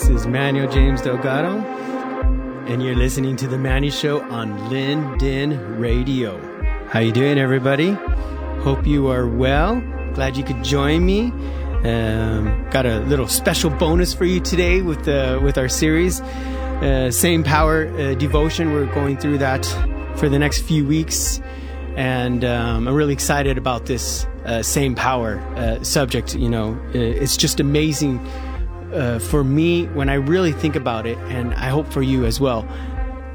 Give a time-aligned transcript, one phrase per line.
[0.00, 1.58] This is Manuel James Delgado,
[2.66, 6.40] and you're listening to the Manny Show on Linden Radio.
[6.86, 7.90] How you doing, everybody?
[8.62, 9.78] Hope you are well.
[10.14, 11.24] Glad you could join me.
[11.84, 17.10] Um, got a little special bonus for you today with uh, with our series, uh,
[17.10, 18.72] Same Power uh, Devotion.
[18.72, 19.66] We're going through that
[20.16, 21.42] for the next few weeks,
[21.96, 26.34] and um, I'm really excited about this uh, same power uh, subject.
[26.34, 28.18] You know, uh, it's just amazing
[28.92, 32.40] uh, for me when I really think about it, and I hope for you as
[32.40, 32.66] well,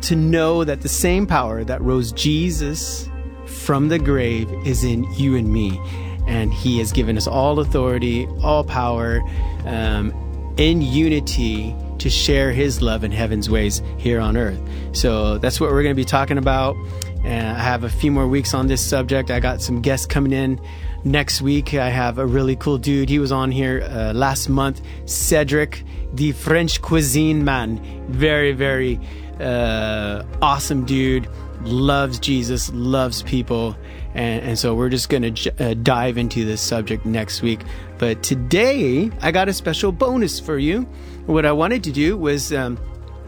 [0.02, 3.10] to know that the same power that rose Jesus
[3.46, 5.80] from the grave is in you and me.
[6.28, 9.22] And he has given us all authority, all power,
[9.66, 10.14] um,
[10.58, 14.60] in unity to share his love in heaven's ways here on earth.
[14.94, 16.76] So that's what we're going to be talking about.
[17.24, 19.32] And I have a few more weeks on this subject.
[19.32, 20.60] I got some guests coming in
[21.06, 21.74] next week.
[21.74, 23.08] I have a really cool dude.
[23.08, 27.80] He was on here uh, last month, Cedric, the French cuisine man.
[28.10, 29.00] Very, very
[29.40, 31.30] uh, awesome dude.
[31.62, 33.78] Loves Jesus, loves people.
[34.14, 37.62] And, and so we're just going to j- uh, dive into this subject next week.
[37.98, 40.82] But today, I got a special bonus for you.
[41.26, 42.52] What I wanted to do was.
[42.52, 42.78] Um,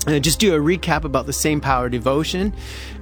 [0.06, 2.54] uh, just do a recap about the same power devotion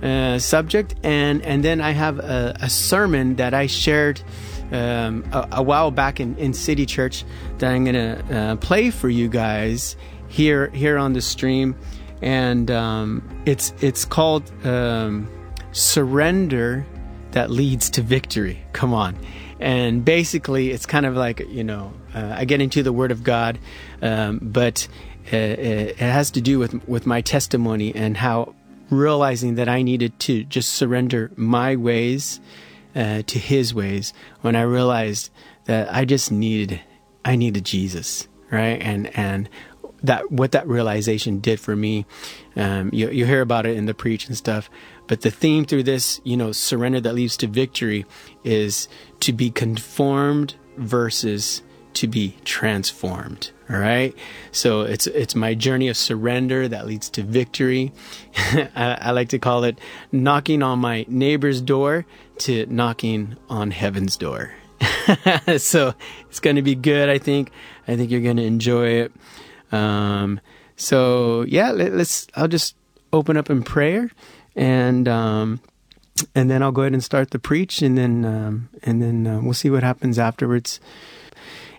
[0.02, 4.24] uh, subject, and and then I have a, a sermon that I shared
[4.72, 7.24] um, a, a, while back in, in City Church
[7.60, 9.96] that I'm gonna uh, play for you guys
[10.28, 11.76] here here on the stream,
[12.22, 15.30] and um, it's it's called um,
[15.72, 16.86] "Surrender
[17.32, 19.18] That Leads to Victory." Come on,
[19.60, 23.24] and basically it's kind of like you know uh, I get into the Word of
[23.24, 23.60] God,
[24.02, 24.88] um, but
[25.32, 28.56] uh, it has to do with with my testimony and how
[28.90, 32.40] realizing that I needed to just surrender my ways
[32.96, 35.30] uh, to His ways when I realized
[35.66, 36.82] that I just needed
[37.24, 38.80] I needed Jesus, right?
[38.82, 39.50] And and
[40.04, 42.06] that what that realization did for me.
[42.56, 44.70] Um, you you hear about it in the preach and stuff,
[45.08, 48.06] but the theme through this, you know, surrender that leads to victory,
[48.44, 48.88] is
[49.22, 51.64] to be conformed versus
[51.96, 53.52] to be transformed.
[53.70, 54.14] All right.
[54.52, 57.92] So it's it's my journey of surrender that leads to victory.
[58.36, 59.80] I, I, like to call it
[60.12, 62.06] knocking on my neighbor's door
[62.40, 64.54] to knocking on heaven's door.
[65.58, 65.94] so
[66.30, 67.10] it's going to be good.
[67.10, 67.52] I think.
[67.88, 69.12] I think you're going to enjoy it.
[69.72, 70.40] Um,
[70.76, 72.76] so yeah, let, us I'll just
[73.12, 74.12] open up in prayer,
[74.56, 75.60] and um,
[76.36, 79.40] and then I'll go ahead and start the preach, and then um, and then uh,
[79.42, 80.80] we'll see what happens afterwards.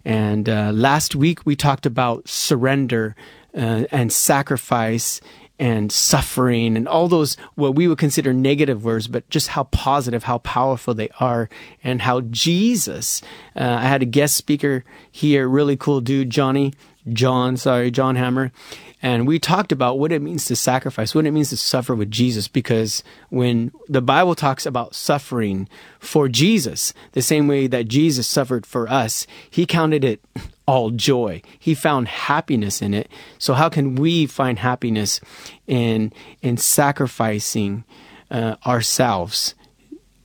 [0.06, 3.17] And uh, last week we talked about surrender
[3.53, 5.21] uh, and sacrifice
[5.59, 10.22] and suffering and all those what we would consider negative words, but just how positive,
[10.22, 11.49] how powerful they are,
[11.83, 13.21] and how Jesus.
[13.56, 16.72] Uh, I had a guest speaker here, really cool dude, Johnny,
[17.12, 18.53] John, sorry, John Hammer,
[19.03, 22.11] and we talked about what it means to sacrifice, what it means to suffer with
[22.11, 25.69] Jesus, because when the Bible talks about suffering
[26.00, 30.25] for Jesus, the same way that Jesus suffered for us, he counted it
[30.66, 31.43] all joy.
[31.59, 33.09] He found happiness in it.
[33.39, 35.21] So how can we find happiness
[35.66, 36.12] in
[36.43, 37.84] in sacrificing
[38.31, 39.55] uh, ourselves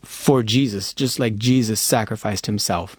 [0.01, 2.97] for Jesus, just like Jesus sacrificed himself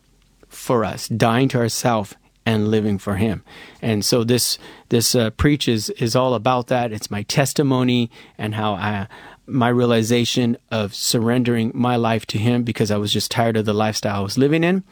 [0.49, 3.45] for us, dying to ourselves and living for him.
[3.81, 4.59] And so this
[4.89, 6.93] this uh, preach is, is all about that.
[6.93, 9.09] It's my testimony and how I
[9.47, 13.75] my realization of surrendering my life to him because I was just tired of the
[13.75, 14.85] lifestyle I was living in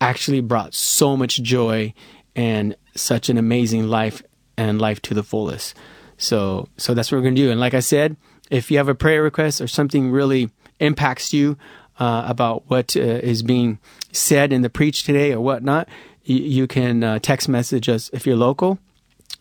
[0.00, 1.94] actually brought so much joy
[2.34, 4.22] and such an amazing life
[4.56, 5.74] and life to the fullest.
[6.18, 7.50] So so that's what we're to do.
[7.50, 8.16] And like I said,
[8.50, 11.56] if you have a prayer request or something really impacts you
[11.98, 13.78] uh, about what uh, is being
[14.12, 15.88] said in the preach today or whatnot,
[16.26, 18.78] you, you can uh, text message us if you're local.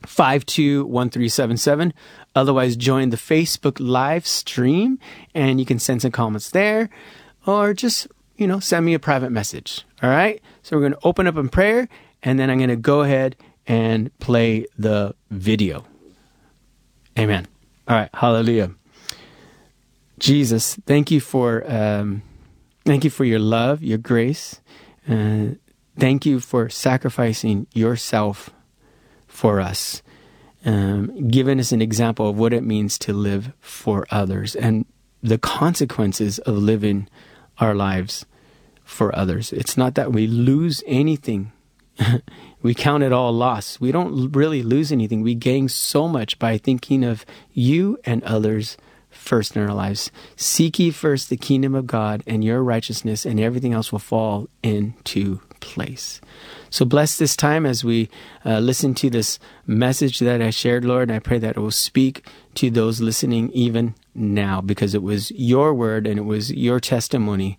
[0.08, 1.94] 521377.
[2.36, 5.00] Otherwise, join the Facebook live stream
[5.34, 6.90] and you can send some comments there
[7.46, 9.86] or just, you know, send me a private message.
[10.04, 10.42] All right.
[10.64, 11.88] So we're going to open up in prayer
[12.24, 13.36] and then I'm going to go ahead
[13.68, 15.86] and play the video.
[17.18, 17.48] Amen.
[17.88, 18.10] All right.
[18.14, 18.72] Hallelujah.
[20.20, 22.22] Jesus, thank you for, um,
[22.86, 24.62] thank you for your love, your grace.
[25.10, 25.56] Uh,
[25.98, 28.50] Thank you for sacrificing yourself
[29.28, 30.04] for us,
[30.66, 34.86] um, giving us an example of what it means to live for others and
[35.24, 37.08] the consequences of living
[37.60, 38.26] our lives
[38.84, 39.54] for others.
[39.54, 41.52] It's not that we lose anything.
[42.62, 43.80] we count it all loss.
[43.80, 45.22] We don't really lose anything.
[45.22, 48.78] We gain so much by thinking of you and others
[49.10, 50.12] first in our lives.
[50.36, 54.50] Seek ye first the kingdom of God and your righteousness, and everything else will fall
[54.62, 56.22] into place.
[56.70, 58.10] So bless this time as we
[58.46, 61.12] uh, listen to this message that I shared, Lord.
[61.12, 65.74] I pray that it will speak to those listening even now because it was your
[65.74, 67.58] word and it was your testimony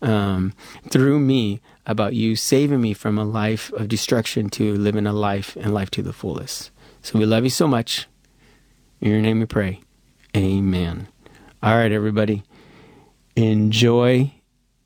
[0.00, 0.52] um,
[0.88, 5.56] through me about you saving me from a life of destruction to living a life
[5.56, 6.70] and life to the fullest.
[7.02, 8.06] So we love you so much.
[9.00, 9.80] In your name we pray.
[10.36, 11.08] Amen.
[11.62, 12.44] All right, everybody.
[13.34, 14.32] Enjoy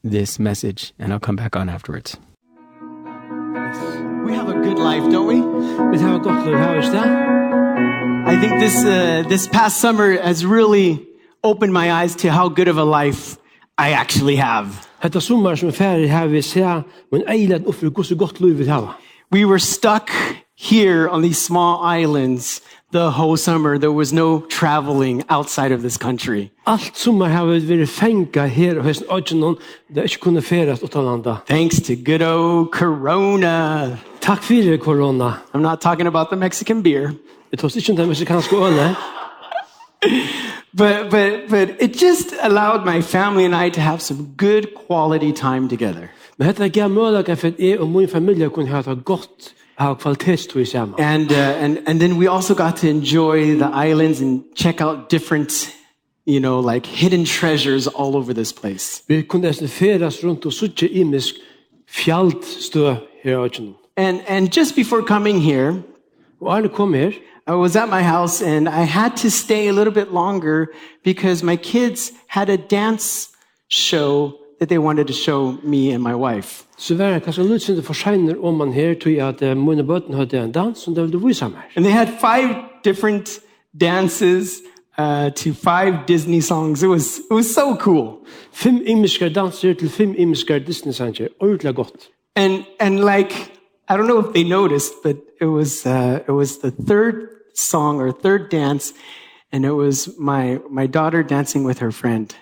[0.04, 2.16] this message, and I'll come back on afterwards.
[4.32, 5.40] We have a good life, don't we?
[5.92, 7.08] Vi har ett gott liv här i sted.
[8.26, 10.98] I think this uh, this past summer has really
[11.42, 13.36] opened my eyes to how good of a life
[13.78, 14.68] I actually have.
[14.98, 17.62] Hetta som er ferdig har vi ser, men eilat
[18.04, 18.38] så gott
[18.68, 18.98] har.
[19.30, 20.10] We were stuck
[20.58, 22.62] here on these small islands
[22.92, 23.78] the whole summer.
[23.78, 26.50] There was no traveling outside of this country.
[26.94, 29.56] Sommar har vi vært fengt her og hesten øyne
[29.88, 31.34] det er ikke kunne feres utenlanda.
[31.48, 33.96] Thanks to good old Corona.
[34.78, 35.32] Korona.
[35.54, 37.12] I'm not talking about the Mexican beer,
[37.50, 38.82] Jeg tar ikke den meksikanske øle.
[38.82, 38.94] Eh?
[40.78, 45.32] but but but it just allowed my family and I to have some good quality
[45.32, 46.08] time together.
[46.38, 49.94] Men dette gav mulighet for at jeg og min familie kunne ha det godt ha
[49.94, 50.94] kvalitetstid sammen.
[50.98, 55.10] And uh, and and then we also got to enjoy the islands and check out
[55.10, 55.52] different,
[56.24, 59.02] you know, like hidden treasures all over this place.
[59.08, 61.34] Vi kunne nesten feres rundt og suttje imisk
[61.88, 63.74] fjallstø her i.
[63.96, 65.82] And and just before coming here,
[66.42, 67.12] Og Arne kom her,
[67.46, 70.66] I was at my house and I had to stay a little bit longer
[71.04, 73.28] because my kids had a dance
[73.68, 74.32] show
[74.62, 76.64] that they wanted to show me and my wife.
[76.78, 79.84] så var det kanskje litt sinne for senere om man her, tog at uh, mine
[79.84, 81.62] bøtten hadde en dans som de ville vise meg.
[81.76, 82.54] And they had five
[82.84, 83.40] different
[83.80, 84.62] dances
[84.98, 86.82] uh, to five Disney songs.
[86.82, 88.18] It was it was so cool.
[88.52, 91.28] Fem imiske danser til fem imiske Disney-sanger.
[91.40, 92.10] Ordentlig godt.
[92.36, 93.34] And and like
[93.88, 97.14] I don't know if they noticed, but it was uh, it was the third
[97.54, 98.94] song or third dance,
[99.52, 102.36] and it was my my daughter dancing with her friend.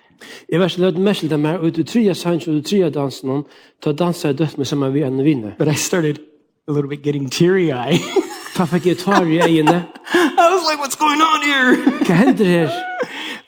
[0.53, 3.45] Jeg var slett mest til dem her, og i tria sanns, og du tria dansen,
[3.83, 5.55] ta dansa i dødt med samme vi enn vinne.
[5.59, 6.19] But I started
[6.69, 8.01] a little bit getting teary-eyed.
[8.55, 9.85] Ta fikk jeg tar i øynene.
[10.15, 11.77] I was like, what's going on here?
[12.05, 12.71] Hva hender her?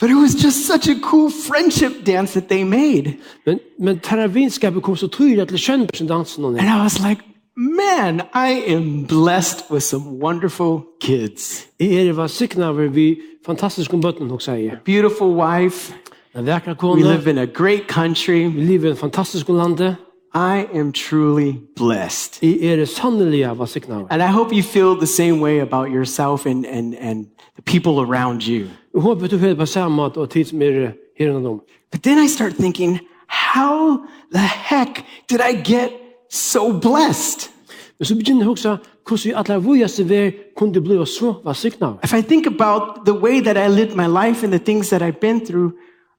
[0.00, 3.14] But it was just such a cool friendship dance that they made.
[3.46, 7.22] Men men teravinskapet kom så tydligt till skönbsen dansen och And I was like,
[7.56, 11.66] man, I am blessed with some wonderful kids.
[11.78, 14.80] Er var sikna over vi fantastiska barn också säger.
[14.84, 15.92] Beautiful wife.
[16.34, 18.48] We live in a great country.
[18.48, 19.96] vi lever i en fantastisk lande.
[20.34, 24.06] I am truly blessed." Er sannelig av sikna over.
[24.10, 27.26] And I hope you feel the same way about yourself and, and, and
[27.56, 28.66] the people around you.
[28.94, 31.60] Jeg håper du hører på samme måte og tid som er her og nå.
[31.90, 33.98] But then I start thinking, how
[34.30, 35.90] the heck did I get
[36.30, 37.50] so blessed?
[37.98, 38.78] Men så begynner jeg å huske
[39.08, 41.92] hvordan vi alle vujaste ver kunne bli så var sikna.
[42.04, 45.02] If I think about the way that I lived my life and the things that
[45.02, 45.72] I've been through,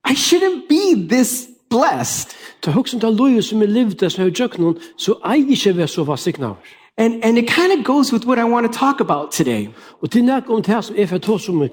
[0.06, 2.36] I shouldn't be this blessed.
[2.62, 6.58] Ta ta loyu som er livde som er jöknun, så ei ikkje være så var.
[6.98, 9.70] And, and it kind of goes with what I want to talk about today.
[10.02, 11.68] Og til nek om det som for tås om i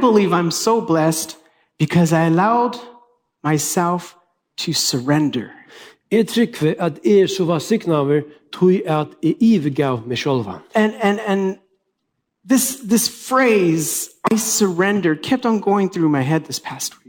[0.00, 1.36] believe I'm so blessed
[1.78, 2.74] because I allowed
[3.44, 4.14] myself
[4.58, 5.48] to surrender.
[6.10, 8.20] Jeg trykker at jeg så var sikna over,
[8.52, 10.60] tog at jeg ivergav meg sjølvan.
[10.74, 11.56] And, and, and
[12.50, 17.07] this, this phrase, I surrender, kept on going through my head this past week.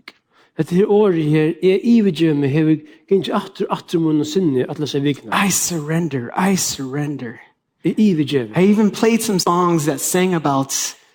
[0.88, 2.76] Året her, er jeg ivergav meg, hever
[3.08, 5.46] gynnt atter, atter munn og sinne, seg vikna.
[5.46, 7.40] I surrender, I surrender.
[7.84, 8.48] Er jeg ivergav.
[8.58, 10.74] I even played some songs that sang about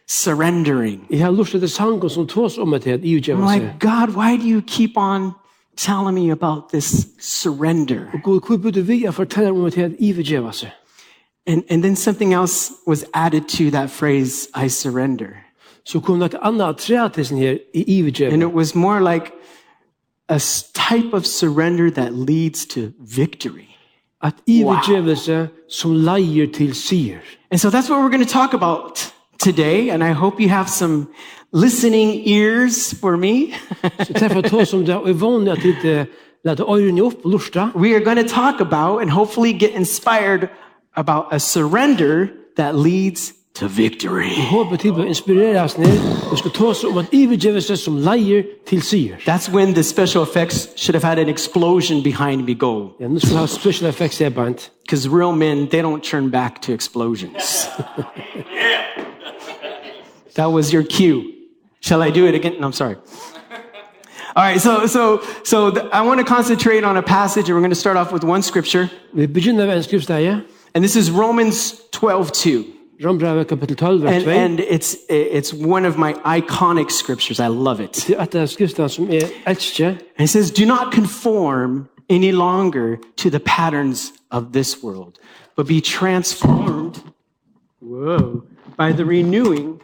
[0.08, 1.06] surrendering.
[1.10, 3.60] Jeg har lust sangen som tås om at er jeg I'm ivergav seg.
[3.60, 5.32] like, God, why do you keep on
[5.76, 8.20] telling me about this surrender?
[8.22, 10.70] God, hvor burde vi jeg fortelle om at jeg ivergav seg?
[11.46, 15.43] And, and then something else was added to that phrase, I surrender.
[15.84, 18.32] så kom det annat trätelsen her i iverdrivet.
[18.32, 19.32] And it was more like
[20.28, 20.38] a
[20.74, 22.80] type of surrender that leads to
[23.16, 23.68] victory.
[24.22, 25.46] At iverdrivelse wow.
[25.68, 27.18] som leier til sier.
[27.50, 29.12] And so that's what we're going to talk about
[29.44, 31.06] today and I hope you have some
[31.52, 33.46] listening ears for me.
[34.06, 36.06] Så träffa två som det är vanligt att inte
[36.44, 37.70] låta öronen upp och lusta.
[37.74, 40.48] We are going to talk about and hopefully get inspired
[40.94, 44.30] about a surrender that leads to victory.
[44.50, 45.98] Håper til å inspirere oss ned,
[46.30, 49.16] og skal tås om at ivergevelse som leier til sier.
[49.26, 52.90] That's when the special effects should have had an explosion behind me go.
[53.00, 54.70] Ja, skal vi ha special effects her, Bant.
[54.82, 57.44] Because real men, they don't turn back to explosions.
[60.34, 61.22] that was your cue.
[61.80, 62.60] Shall I do it again?
[62.60, 62.96] No, I'm sorry.
[64.36, 67.60] All right, so so so th- I want to concentrate on a passage, and we're
[67.60, 70.42] going to start off with one scripture, Vi begynner ved en skriftsteie,
[70.74, 72.73] and this is Romans 12, 2.
[73.02, 74.30] Rombrevet kapittel 12, vers And, 2.
[74.30, 77.40] and it's it's one of my iconic scriptures.
[77.40, 78.06] I love it.
[78.08, 79.08] Det er skriftene som
[79.46, 79.88] elsker.
[79.88, 85.14] And it says, "Do not conform any longer to the patterns of this world,
[85.56, 86.94] but be transformed,
[87.82, 88.42] whoa,
[88.78, 89.80] by the renewing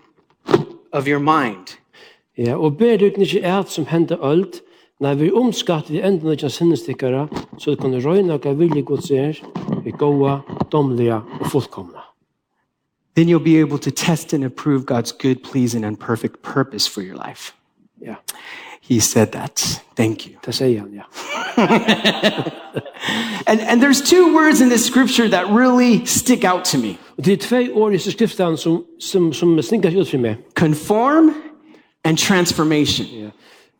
[0.93, 1.77] of your mind."
[2.39, 4.61] Ja, og ber du ikke et som hender alt,
[5.01, 9.11] når vi omskatter i enden av kjens sinnestikkere, så det kan røyne hva vilje gods
[9.11, 9.41] er,
[9.87, 10.41] i gåa,
[10.73, 12.00] domlige og fullkomna.
[13.15, 17.03] Then you'll be able to test and approve God's good, pleasing, and perfect purpose for
[17.03, 17.53] your life.
[18.01, 18.17] Yeah.
[18.81, 19.83] He said that.
[19.97, 20.39] Thank you.
[20.47, 21.03] det sier han, ja.
[23.47, 27.53] And, and there's two words in this scripture that really stick out to me det
[27.53, 27.99] i
[28.57, 31.35] som, som, som ut conform
[32.05, 33.07] and transformation.
[33.07, 33.31] Ja.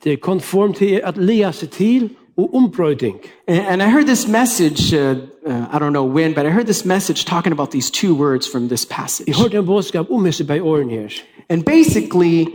[0.05, 2.11] Det er konform til at lia seg til
[2.49, 3.31] og.
[3.49, 5.17] And, and I heard this message, uh,
[5.47, 8.47] uh, I don't know when, but I heard this message talking about these two words
[8.47, 9.27] from this passage.
[9.27, 11.09] Jeg hørte en bådskap om disse bei årene her.
[11.49, 12.47] And basically,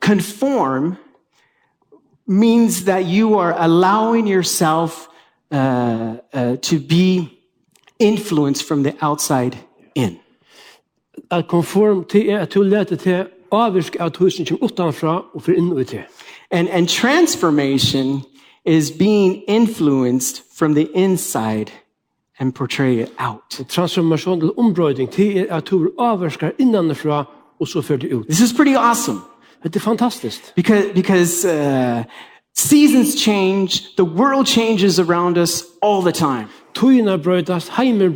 [0.00, 0.96] conform
[2.26, 5.08] means that you are allowing yourself
[5.50, 7.28] uh, uh, to be
[7.98, 9.56] influenced from the outside
[9.94, 10.18] in.
[11.48, 15.84] Konform til er at du lete til avvirk av tusen som utanfra for inn.
[16.50, 18.24] And, and transformation
[18.68, 21.70] is being influenced from the inside
[22.38, 23.60] and portray it out.
[24.58, 27.24] Ombrøyding til er at du avvirker innanfra
[27.60, 28.26] og så fører det ut.
[28.26, 29.20] This is pretty awesome
[29.62, 30.54] Det er fantastisk.
[30.54, 32.04] because, because uh,
[32.54, 36.48] seasons change, the world changes around us all the time.
[37.70, 38.14] Heimen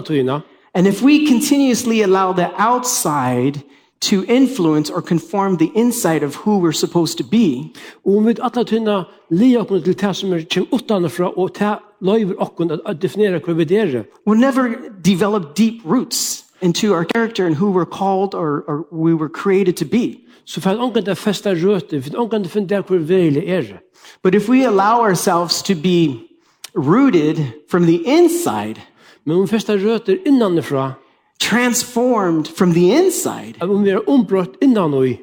[0.00, 0.40] tøyina.
[0.74, 3.60] And if we continuously allow the outside
[4.00, 7.72] to influence or conform the inside of who we're supposed to be.
[8.04, 8.96] Og við atla tunna
[9.30, 13.58] lia okkur til tað sum er kjem utanfrá og ta leiðir okkur at definera hvar
[13.60, 14.06] við er.
[14.24, 19.14] We never develop deep roots into our character and who we're called or or we
[19.14, 20.24] were created to be.
[20.44, 23.80] So for ongan der festa røte, for ongan der fundar hvar við er.
[24.22, 26.26] But if we allow ourselves to be
[26.74, 28.80] rooted from the inside,
[29.24, 30.94] men festa røter innanfra,
[31.40, 35.16] transformed from the inside, at om vi er ombrøtt innanøy,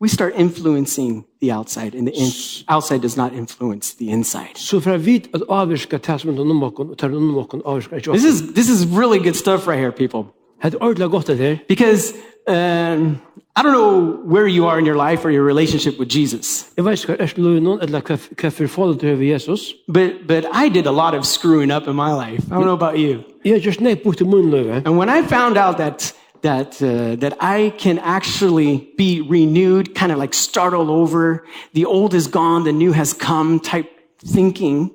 [0.00, 4.54] we start influencing the outside, and the in- outside does not influence the inside.
[4.54, 7.62] så for at vi at avvirka det som er noen okkon, og tar noen okkon
[7.66, 10.30] avvirka ikke This is this is really good stuff right here, people.
[10.62, 11.56] Det er ordentlig godt det her.
[11.68, 12.14] Because
[12.48, 13.20] um,
[13.56, 16.84] I don't know where you are in your life or your relationship with Jesus, Jeg
[16.84, 19.74] vet ikke er løy noen, eller hva, hva for forhold du har ved Jesus.
[19.86, 22.42] but but I did a lot of screwing up in my life.
[22.50, 23.22] I don't know about you.
[23.44, 24.82] Jeg just nei bort til munnløyve.
[24.86, 30.12] And when I found out that that uh, that I can actually be renewed, kind
[30.12, 31.44] of like start all over,
[31.74, 33.88] the old is gone, the new has come type
[34.34, 34.90] thinking,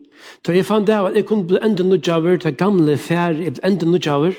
[0.47, 4.33] Da jeg av at jeg kunne bli enda nødjaver, gamle fær, jeg ble enda nødjaver.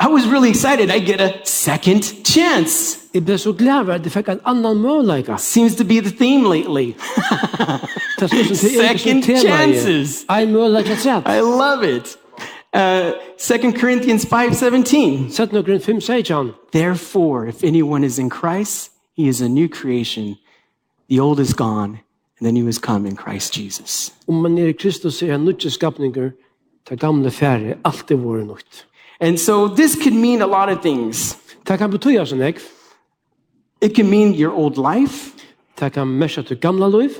[0.00, 0.90] I was really excited.
[0.90, 2.98] I get a second chance.
[3.14, 5.36] Jeg ble så glad for at jeg fikk en annan møleika.
[5.38, 6.94] Seems to be the theme lately.
[8.22, 10.10] Det er sånn som det er Second chances.
[10.22, 10.42] i.
[10.42, 11.26] En møleika sett.
[11.26, 12.16] I love it.
[12.76, 15.30] Uh, 2 Corinthians 5:17.
[15.30, 16.52] Sett noen 5 sier han.
[16.72, 20.36] Therefore, if anyone is in Christ, he is a new creation.
[21.10, 21.98] The old is gone,
[22.42, 24.12] and the new has come in Christ Jesus.
[24.28, 26.30] Om man i Kristus er en nødje skapninger,
[26.88, 28.86] til gamle fær er alltid våre nødt.
[29.20, 31.38] And so this could mean a lot of things.
[31.68, 32.58] Det kan betyda sånn jeg.
[33.82, 35.30] It can mean your old life.
[35.80, 37.10] Det kan mesja til gamla liv,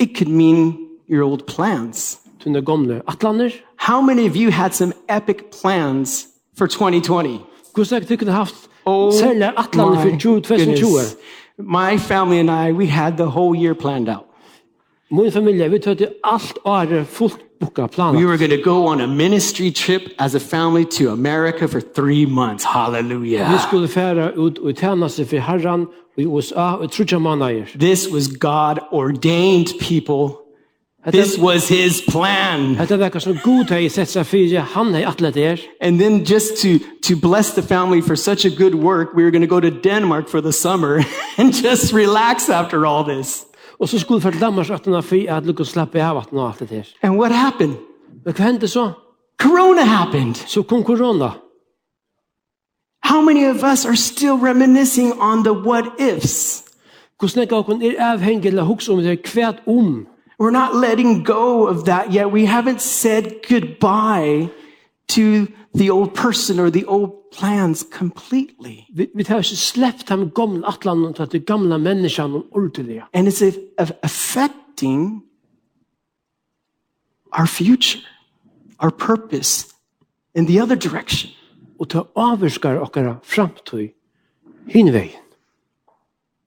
[0.00, 0.76] It could mean
[1.08, 2.18] your old plans.
[2.42, 3.50] til de gamle atlaner.
[3.78, 6.26] How many of you had some epic plans
[6.58, 7.38] for 2020?
[7.74, 8.54] Hvordan er haft
[8.86, 9.12] Oh
[9.56, 11.16] atlaner for 2020?
[11.58, 14.26] My family and I, we had the whole year planned out.
[15.10, 19.00] Min familie, vi tøtte alt året er fullt bukka We were going to go on
[19.00, 22.64] a ministry trip as a family to America for three months.
[22.64, 23.60] Vi Hallelujah.
[23.68, 27.66] skulle færa ut og tjena seg for herran i USA og trudja mannager.
[27.78, 30.43] This was God ordained people.
[31.10, 32.74] This was his plan.
[32.76, 35.60] Hetta var kanskje god hei sett seg fyrir han hei atlet er.
[35.80, 39.30] And then just to to bless the family for such a good work, we were
[39.30, 41.04] going to go to Denmark for the summer
[41.38, 43.44] and just relax after all this.
[43.78, 46.84] Og så skulle fyrir Danmark atna fyrir at lukka slappa av atna alt det her.
[47.02, 47.76] And what happened?
[48.24, 48.92] Hva hendte så?
[49.38, 50.34] Corona happened.
[50.46, 51.30] Så kom corona.
[53.02, 56.64] How many of us are still reminiscing on the what ifs?
[57.20, 60.06] Kusnekka kun er avhengig la hugsa um det kvært um.
[60.38, 62.30] We're not letting go of that yet.
[62.32, 64.50] We haven't said goodbye
[65.08, 68.86] to the old person or the old plans completely.
[68.94, 72.42] Vi, vi tar ikke sleppt ham gamle atlanen til at det gamle menneskene.
[73.12, 75.22] And it's a, a- affect, affecting
[77.32, 78.00] our future,
[78.80, 79.72] our purpose
[80.34, 81.30] in the other direction.
[81.78, 83.92] Og ta avvirskar okkara framtøy
[84.68, 85.20] hin vegin.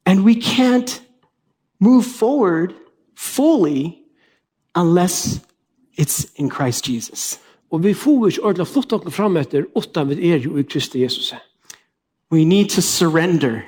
[0.06, 1.01] And we can't
[1.79, 2.74] move forward
[3.17, 3.97] fully
[4.75, 5.39] unless
[5.97, 7.39] it's in Christ Jesus.
[7.71, 11.01] Og vi får ikke ordentlig flott dere frem etter utan vi er jo i Kristi
[11.03, 11.33] Jesus.
[12.31, 13.62] We need to surrender.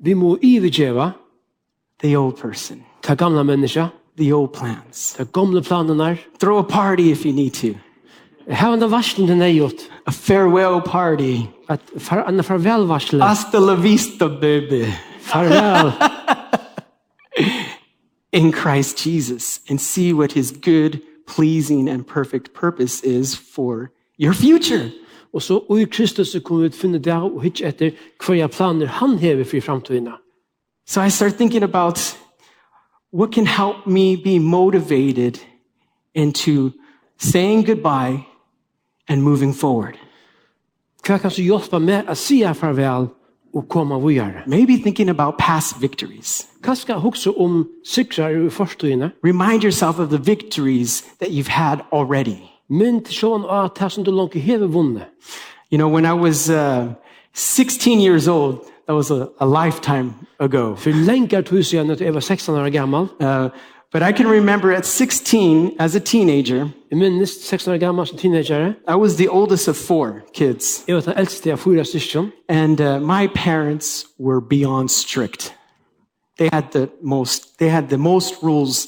[0.00, 1.12] Vi må ivergjeva
[2.02, 2.82] the old person.
[3.02, 5.14] Ta gamla menneska, the old plans.
[5.16, 6.16] Ta gamla planerna.
[6.38, 7.74] Throw a party if you need to.
[8.50, 9.88] Have en varsel den er gjort.
[10.06, 11.46] A farewell party.
[11.68, 13.20] At, far, en farvel varsel.
[13.20, 14.84] Hasta la vista, baby.
[15.20, 15.92] Farvel.
[18.36, 24.34] in Christ Jesus and see what his good, pleasing and perfect purpose is for your
[24.34, 24.92] future.
[25.32, 27.90] Og så og i Kristus så kommer vi til å finne det og hitje etter
[28.20, 30.12] hva planer han hever for fremtiden.
[30.86, 31.98] So I start thinking about
[33.10, 35.40] what can help me be motivated
[36.14, 36.72] into
[37.18, 38.26] saying goodbye
[39.08, 39.96] and moving forward.
[41.02, 43.08] Hva kan så hjelpe meg å si farvel
[43.56, 44.32] og koma vidare.
[44.46, 46.48] Maybe thinking about past victories.
[46.64, 49.10] Kanske hugsa om cyklar i förstående.
[49.24, 52.36] Remind yourself of the victories that you've had already.
[52.68, 55.02] Mynt sjön á det som du långt har vunnit.
[55.70, 56.92] You know, when I was uh,
[57.34, 60.76] 16 years old, that was a, a lifetime ago.
[60.76, 63.46] För länge tid sedan när jag var 16 år gammal, uh,
[63.92, 68.74] but I can remember at 16, as a teenager, jeg 16 år gammal som teenager,
[68.88, 70.84] I was the oldest of four kids.
[70.88, 75.54] jeg var den eldste av fyra styrsjon, And uh, my parents were beyond strict.
[76.38, 78.86] They had the most, they had the most rules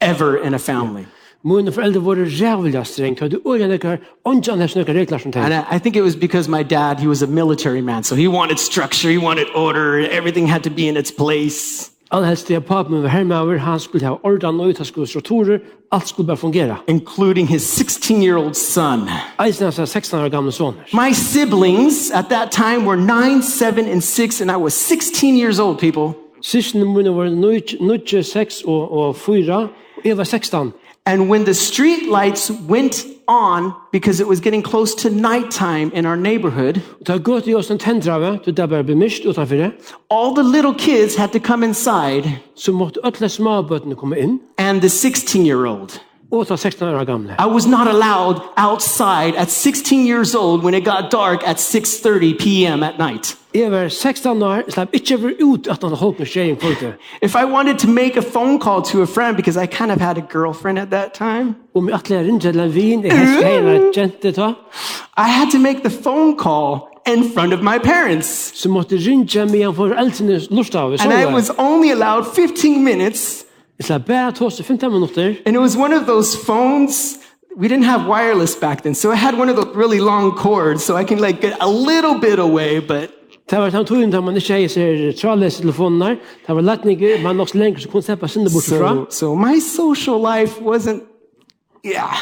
[0.00, 1.04] ever in a family.
[1.44, 5.52] Mine foreldre var rævlig strengt, og du øyne nekkar, åndjan sånne regler som And.
[5.52, 8.02] I, I think it was because my dad, he was a military man.
[8.04, 12.48] So he wanted structure, he wanted order, everything had to be in its place, Allhelst
[12.48, 15.58] det papen var hermaver, han skulle ha ordan og han skulle strukturer,
[15.92, 16.76] alt skulle bare fungera.
[16.86, 19.08] Including his 16-year-old son.
[19.46, 20.74] Eisen hans 16 år gamle son.
[20.92, 25.58] My siblings at that time were 9, 7 and 6 and I was 16 years
[25.58, 26.18] old, people.
[26.42, 29.68] Sisten mine var 9, 6 og, og 4, og
[30.04, 30.72] jeg var 16.
[31.06, 36.06] And when the street lights went on because it was getting close to nighttime in
[36.06, 39.70] our neighborhood, Og gått i oss en tendrave, du der bare bemist utanfor
[40.10, 42.40] all the little kids had to come inside.
[42.54, 45.46] Så måtte øtle småbøtene komme inn, and the 16
[46.32, 46.40] year old.
[46.40, 47.34] og ta 16 år gamle.
[47.38, 52.38] I was not allowed outside at 16 years old when it got dark at 6:30
[52.38, 52.82] p.m.
[52.82, 53.36] at night.
[53.54, 56.94] Jeg var 16 år, slapp ikke over ut at han holdt med skjeien kvolte.
[57.22, 60.00] If I wanted to make a phone call to a friend because I kind of
[60.00, 63.44] had a girlfriend at that time, Om jeg atle ringe til en vin, jeg helst
[63.46, 64.48] heila jente ta,
[65.16, 68.52] I had to make the phone call in front of my parents.
[68.54, 70.96] så måtte ringe meg for eldrene lust av.
[70.98, 73.45] Så And I was only allowed 15 minutes
[73.84, 77.18] slapp bare ta oss 15 minutter, And it was one of those phones.
[77.56, 80.84] We didn't have wireless back then, so I had one of those really long cords,
[80.84, 82.80] so I can like get a little bit away.
[82.80, 83.10] But
[83.50, 84.70] Det var den togjen da man seg
[85.16, 87.52] tralese telefoner, det var latning, man så
[87.92, 89.06] kunne slippe sinne bort fra.
[89.10, 91.02] so, my social life wasn't,
[91.84, 92.16] yeah,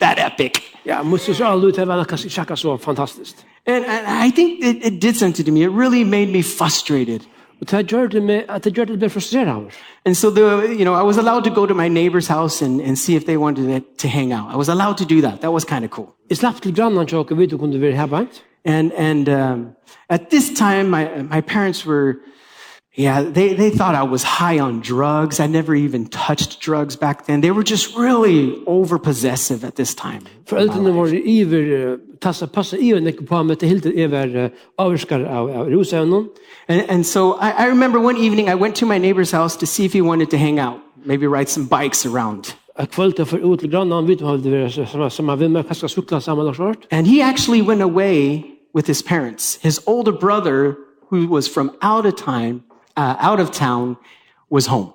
[0.00, 0.62] that epic.
[0.86, 1.02] Ja,
[1.44, 3.36] alle ut, det var kanskje ikke så fantastisk.
[3.66, 5.62] And, and I think it, it did something to me.
[5.62, 7.20] It really made me frustrated.
[7.62, 9.70] Og det gjør det med, at det gjør det med frustreret over.
[10.04, 10.42] And so, the,
[10.78, 13.24] you know, I was allowed to go to my neighbor's house and, and see if
[13.24, 14.54] they wanted to to hang out.
[14.54, 15.40] I was allowed to do that.
[15.40, 16.08] That was kind of cool.
[16.30, 18.26] Jeg slapp til grannan til åker vidt og kunne være her
[18.64, 19.66] And, and um,
[20.08, 22.14] at this time, my, my parents were
[22.94, 25.40] yeah, they they thought I was high on drugs.
[25.40, 27.40] I never even touched drugs back then.
[27.40, 30.26] They were just really over possessive at this time.
[30.44, 35.24] Foreldrene var iver, eh, tassa, passa iver nekker på meg er til hilde iver avvarskar
[35.24, 36.28] eh, av, av rusevnen.
[36.68, 39.66] And and so I, I remember one evening I went to my neighbor's house to
[39.66, 42.54] see if he wanted to hang out, maybe ride some bikes around.
[42.78, 45.36] Jeg kvølte er for ut til grannen, han vidt du hadde vært som, som har
[45.36, 46.86] vært med, hva skal sukla sammen og svart.
[46.90, 49.58] And he actually went away with his parents.
[49.62, 50.76] His older brother,
[51.10, 52.62] who was from out of time,
[52.96, 53.96] out of town,
[54.50, 54.92] was home.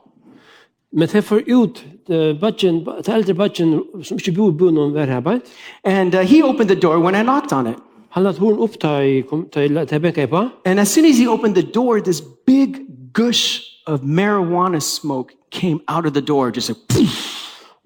[0.92, 5.06] Men for ut til budgen, til eldre budgen som ikke bor i buen om hver
[5.06, 5.40] her.
[5.84, 7.76] And uh, he opened the door when I knocked on it.
[8.10, 10.50] Han latt opp til, benka på.
[10.66, 12.78] And as soon as he opened the door, this big
[13.14, 17.34] gush of marijuana smoke came out of the door, just like, poof.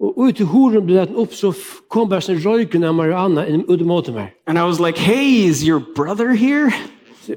[0.00, 1.52] Og ut i horen ble opp, så
[1.90, 4.32] kom bare sånn røyken av mariana inn- ut mot meg.
[4.46, 6.72] and I was like, "Hey, is your brother here?"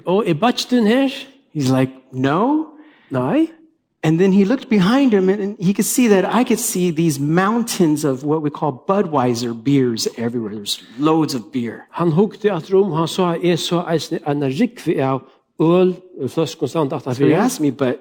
[0.05, 1.09] Og er budgen her?
[1.55, 2.73] He's like, "No."
[3.09, 3.29] no.
[3.29, 3.47] Eh?
[4.03, 7.19] And then he looked behind him, and he could see that I could see these
[7.19, 10.53] mountains of what we call Budweiser beers everywhere.
[10.53, 11.87] There's loads of beer.
[11.91, 13.81] Han hukte at rom, han sa, jeg så
[14.27, 15.23] en rikvi av
[15.59, 15.95] øl,
[16.27, 17.95] fløsk konstant at So he asked me, "But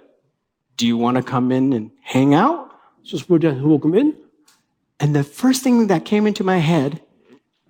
[0.77, 2.69] do you want to come in and hang out?"
[3.05, 4.12] så spurte han hun kom inn,
[5.01, 6.90] And the first thing that came into my head,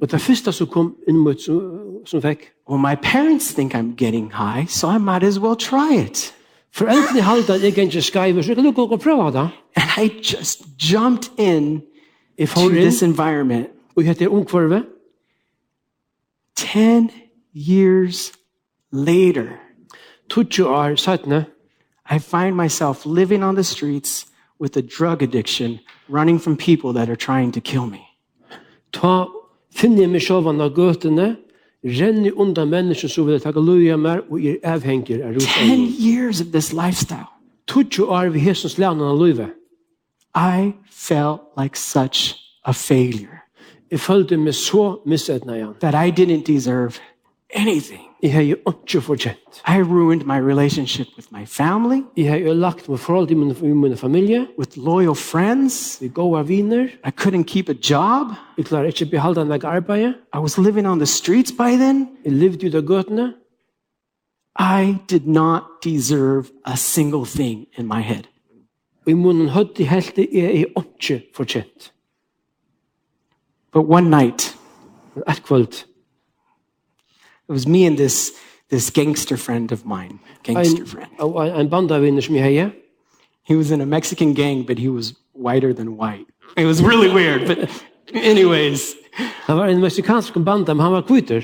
[0.00, 1.36] og det første som kom inn mot
[2.06, 5.94] som fikk, well, my parents think I'm getting high, so I might as well try
[5.94, 6.34] it.
[6.70, 9.50] Foreldrene halte at jeg ikke skreiver, så kan du gå og prøve det.
[9.76, 11.82] And I just jumped in
[12.36, 13.68] If to this environment.
[13.96, 14.84] Og hette ungkvarve.
[16.56, 17.10] Ten
[17.54, 18.32] years
[18.92, 19.48] later.
[20.28, 21.46] Tutsi år sattne.
[22.10, 24.26] I find myself living on the streets
[24.60, 28.00] with a drug addiction, running from people that are trying to kill me.
[28.92, 29.26] Ta
[29.74, 31.36] finne meg sjåvan av gøtene,
[31.84, 35.60] renner undan människor som vill tacka loja mer och er avhänger av rosa.
[35.60, 37.26] Ten years of this lifestyle.
[37.72, 39.48] Tutsu år vi hessens länan av loja.
[40.36, 43.40] I felt like such a failure.
[43.88, 45.74] Jag följde mig så missättna igen.
[45.80, 46.92] That I didn't deserve
[47.56, 48.00] anything.
[48.24, 48.32] Jeg
[48.66, 49.62] ikke fortjent.
[49.68, 53.80] I ruined my relationship with my family, Jeg har jo lagt meg forhold til min,
[53.80, 55.98] min familie, with loyal friends.
[56.00, 58.26] vi går av viner, I couldn't keep a job.
[58.56, 59.04] jeg klarer ikke
[59.44, 62.08] noe arbeid, I was living on the streets by then.
[62.24, 62.82] jeg levde av
[64.58, 68.22] I did not deserve a single thing in my head.
[69.06, 71.92] i munnen høtte i helte er jeg ikke fortjent.
[73.72, 74.56] But one night,
[75.28, 75.86] Et it
[77.48, 78.32] was me and this,
[78.68, 80.18] this gangster friend of mine.
[80.42, 81.70] Gangster en, friend.
[81.70, 82.70] bandavinner som jeg har,
[83.46, 86.26] He was in a Mexican gang, but he was whiter than white.
[86.56, 87.58] It was really weird, but
[88.14, 88.94] anyways.
[89.46, 91.42] han var en mexikansk banda, men han var kvitter.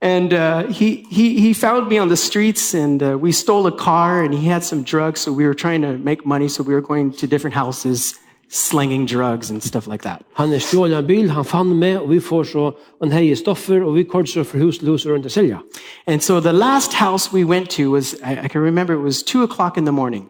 [0.00, 3.72] And uh, he, he, he found me on the streets, and uh, we stole a
[3.72, 6.74] car, and he had some drugs, so we were trying to make money, so we
[6.74, 8.14] were going to different houses,
[8.54, 10.22] slanging drugs and stuff like that.
[10.34, 13.82] Han er stjäl en bil, han fann med og vi får så en hej stoffer
[13.82, 15.58] og vi kort så for hus til hus rundt å selja.
[16.06, 19.22] And so the last house we went to was I, I can remember it was
[19.22, 20.28] 2 o'clock in the morning.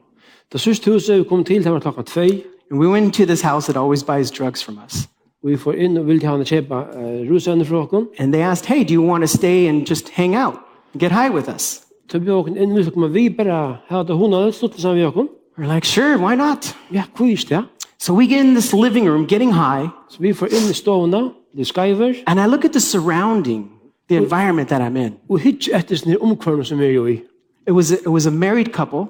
[0.52, 2.20] Det sista huset vi kom til, det var klokka 2.
[2.70, 5.08] And we went into this house that always buys drugs from us.
[5.44, 6.74] Vi får inn og vil til han köpa
[7.64, 8.06] fra oss.
[8.18, 10.54] And they asked, "Hey, do you want to stay and just hang out?
[10.98, 14.32] Get high with us?" Så vi åkte inn, vi skulle komma vi bara, hade hon
[14.32, 16.76] hade stått med We're like, sure, why not?
[16.90, 17.62] Ja, kvist, ja.
[17.98, 21.30] So we get in this living room getting high, Så vi får inn i stående,
[21.56, 23.70] det skriver, and I look at the surrounding,
[24.08, 25.14] the environment that I'm in.
[25.28, 27.20] og hitje etter sin omkvarne som er jo i.
[27.66, 29.06] It was a, it was a married couple,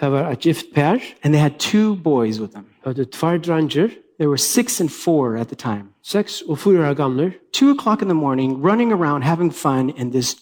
[0.00, 2.64] Det var et gift pær, and they had two boys with them.
[2.84, 5.84] hadde tvær dranger, They were six and four at the time.
[6.02, 10.10] seks og fire år gamle, Two o'clock in the morning, running around having fun in
[10.10, 10.36] this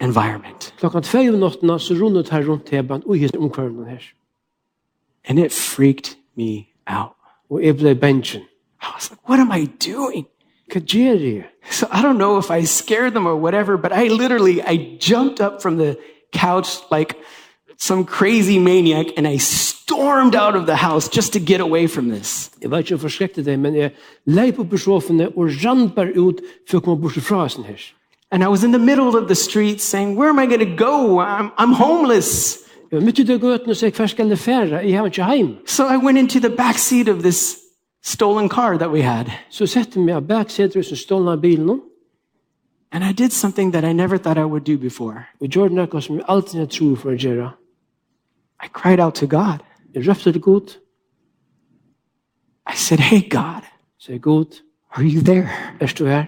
[0.00, 0.74] environment.
[0.78, 4.02] klokka tvei om nattena, så rundet her rundt teben, og i omkvarne her.
[5.28, 7.16] And it freaked me out.
[7.48, 7.58] Ble.
[7.58, 10.26] I was like, what am I doing?
[11.70, 15.40] So I don't know if I scared them or whatever, but I literally I jumped
[15.40, 15.98] up from the
[16.32, 17.16] couch like
[17.76, 22.08] some crazy maniac and I stormed out of the house just to get away from
[22.08, 22.50] this.
[22.60, 23.90] Jeg vet ikke om forskrekte det, men jeg
[24.26, 27.80] leip opp i sofene og rann bare ut for å komme bort fra oss her.
[28.30, 30.76] And I was in the middle of the street saying, Where am I going to
[30.76, 31.18] go?
[31.18, 32.62] I'm, I'm homeless.
[32.90, 34.80] Jeg var midt ute i gøten og sier, hva skal jeg fære?
[34.82, 35.56] Jeg har ikke heim.
[35.66, 37.56] So I went into the back seat of this
[38.02, 39.30] stolen car that we had.
[39.50, 41.80] Så sette jeg meg av baksetet som stålna bilen,
[42.92, 45.24] And I did something that I never thought I would do before.
[45.40, 47.50] og gjorde noe som jeg alltid har tro for å gjøre.
[48.64, 49.58] I cried out to God.
[49.94, 50.78] Jeg røpte det godt,
[52.66, 53.62] I said, Hey, God,
[53.98, 55.48] sier godt, are you there?
[55.80, 56.26] er?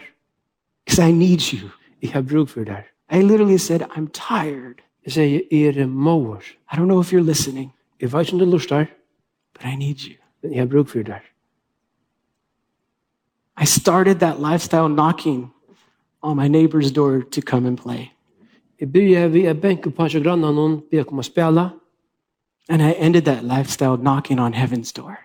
[0.85, 1.71] Because I need you.
[2.03, 2.83] Jeg har bruk for det.
[3.11, 4.83] I literally said, I'm tired.
[5.07, 6.41] Sier, jeg er mower.
[6.73, 8.85] I don't know if you're listening, Jeg vet ikke om det luster,
[9.55, 10.15] but I need you.
[10.43, 11.21] men jeg har bruk for det.
[13.61, 15.53] I started that lifestyle knocking
[16.23, 18.13] on my neighbor's door to come and play.
[18.81, 21.71] Jeg begynner vi å benke på seg grannene noen, be å spille,
[22.69, 25.19] And I ended that lifestyle knocking on heaven's door.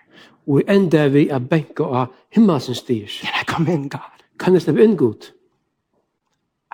[0.46, 3.06] og enda vi å benke av himmelsens styr.
[3.20, 4.22] Can I come in, God?
[4.38, 5.32] Kan jeg slippe inn godt?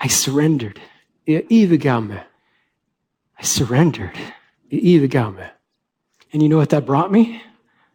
[0.04, 0.80] I surrendered.
[1.26, 2.20] Jeg ivergav meg.
[3.44, 4.16] I surrendered.
[4.72, 5.50] Jeg ivergav meg.
[6.32, 7.42] And you know what that brought me?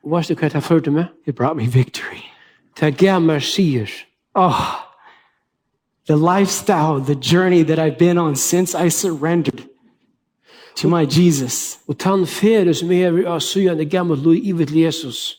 [0.03, 1.07] Og hva det hva jeg?
[1.25, 2.23] It brought me victory.
[2.79, 3.87] Det gav meg sier.
[4.35, 4.85] Oh,
[6.07, 9.65] the lifestyle, the journey that I've been on since I surrendered
[10.75, 14.71] to my Jesus Og tann fere som jeg av søgjende gammel lov i vet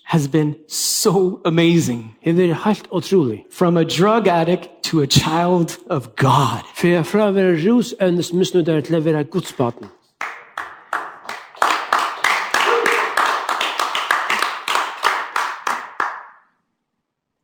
[0.05, 2.17] has been so amazing.
[2.25, 3.45] har vært helt.
[3.51, 6.67] From a drug addict to a child of God.
[6.75, 9.87] For jeg fra å være rusønnes misnøydere til å være godspaten.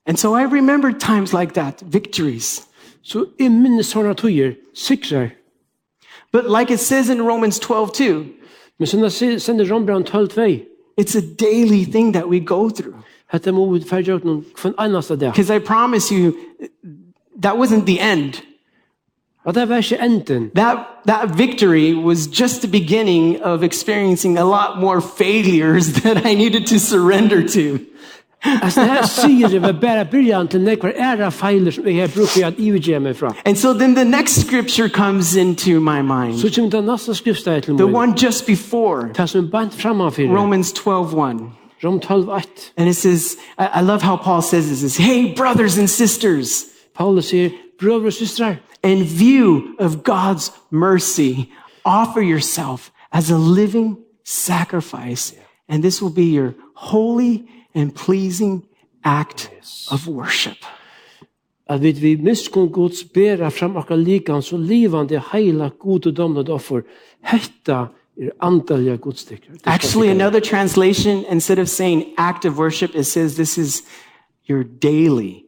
[0.06, 2.66] And so I remember times like that, victories.
[3.02, 5.30] Så jeg minnes sånne tøyer, sikrer.
[6.32, 8.26] But like it says in Romans 12 2,
[8.78, 10.66] Men sånn at sender Rombrand 12-2,
[10.96, 12.96] It's a daily thing that we go through.
[13.28, 15.32] Hette må vi ferdig noen for en eneste dag.
[15.32, 16.32] Because I promise you,
[17.40, 18.42] that wasn't the end.
[19.44, 19.80] Det var.
[20.54, 26.34] That, that victory was just the beginning of experiencing a lot more failures that I
[26.34, 27.78] needed to surrender to.
[28.62, 32.10] Altså, det her sier det var bare begynnelsen til nekvar æra feiler som jeg har
[32.14, 33.34] brukt for at ivergjøre meg fra.
[33.44, 36.38] And so then the next scripture comes into my mind.
[36.38, 39.84] Så kommer det neste skriftsteg til The one just before, Det som er bant.
[39.84, 41.56] Romans 12:1.
[41.84, 42.72] Rom 12.1.
[42.76, 46.64] And it says, I, I love how Paul says this, is, hey, brothers and sisters,
[46.94, 51.52] Paulus sier, brøver og systrar, in view of God's mercy,
[51.84, 55.34] offer yourself as a living sacrifice,
[55.68, 58.62] and this will be your holy and pleasing
[59.04, 59.50] act
[59.90, 60.64] of worship.
[61.68, 66.82] at vi vi miskunn Guds bera fram akkar likan så livande heila god domnad offer.
[67.20, 67.88] Hetta er.
[69.66, 73.82] Actually, another translation, instead of saying act of worship, it says this is
[74.46, 75.44] your daily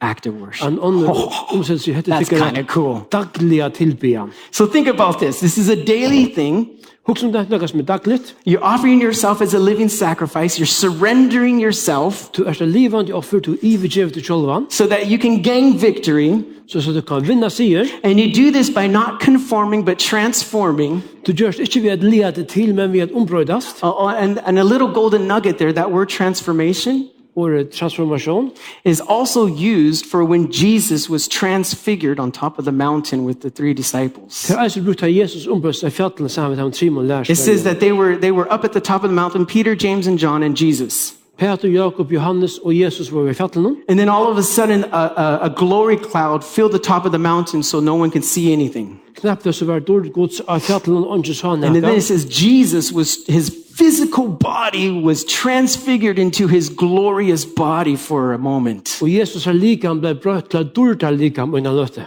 [0.00, 0.66] act of worship.
[0.66, 1.06] En annan
[1.48, 3.06] omsettelse hetta That's kind of cool.
[3.10, 4.30] dagliga.
[4.50, 5.40] So think about this.
[5.40, 6.79] This is a daily thing.
[7.08, 8.34] Hugsa um þetta nokkas með dagligt.
[8.44, 10.58] You're offering yourself as a living sacrifice.
[10.58, 12.30] You're surrendering yourself.
[12.32, 16.44] Du erst a livandi offer to yvirgevet til Cholvan So that you can gain victory.
[16.66, 17.88] So so du kan vinna sigur.
[18.04, 21.02] And you do this by not conforming but transforming.
[21.26, 23.82] Du just ikki við at til, men við at umbrøðast.
[23.82, 27.08] and, and a little golden nugget there, that word transformation.
[27.36, 28.50] Og transformasjon.
[28.84, 33.50] is also used for when Jesus was transfigured on top of the mountain with the
[33.50, 34.46] three disciples.
[34.48, 37.76] Det eisen brukt av Jesus ombrøydast av fjallene sammen med de Simon It says that
[37.80, 40.42] they were, they were up at the top of the mountain, Peter, James, and John,
[40.42, 41.14] and Jesus.
[41.40, 43.76] Peter, Jakob, Johannes og Jesus var ved fjallene.
[43.88, 47.12] And then all of a sudden, a, a, a glory cloud filled the top of
[47.12, 49.00] the mountain so no one could see anything.
[49.14, 52.26] Knapt det så var dårlig gods av fjallene og ikke sa And then it says
[52.42, 58.98] Jesus was, his physical body was transfigured into his glorious body for a moment.
[59.02, 62.06] Og Jesus likam ble brøtt til durta likam innan løtte.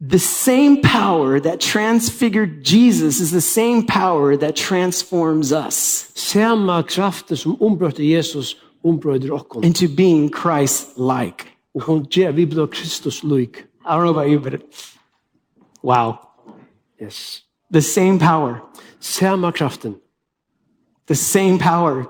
[0.00, 7.36] The same power that transfigured Jesus is the same power that transforms us Sama kraften
[7.36, 8.56] som ombrøtte Jesus
[9.62, 11.46] into being Christ-like.
[11.74, 13.64] Og hun gjør vi blir Kristus lik.
[13.86, 14.60] I don't know about you, but
[15.82, 16.14] wow.
[17.02, 17.42] Yes.
[17.72, 18.60] The same power,
[19.00, 19.94] Sama kraften.
[21.10, 22.06] The same power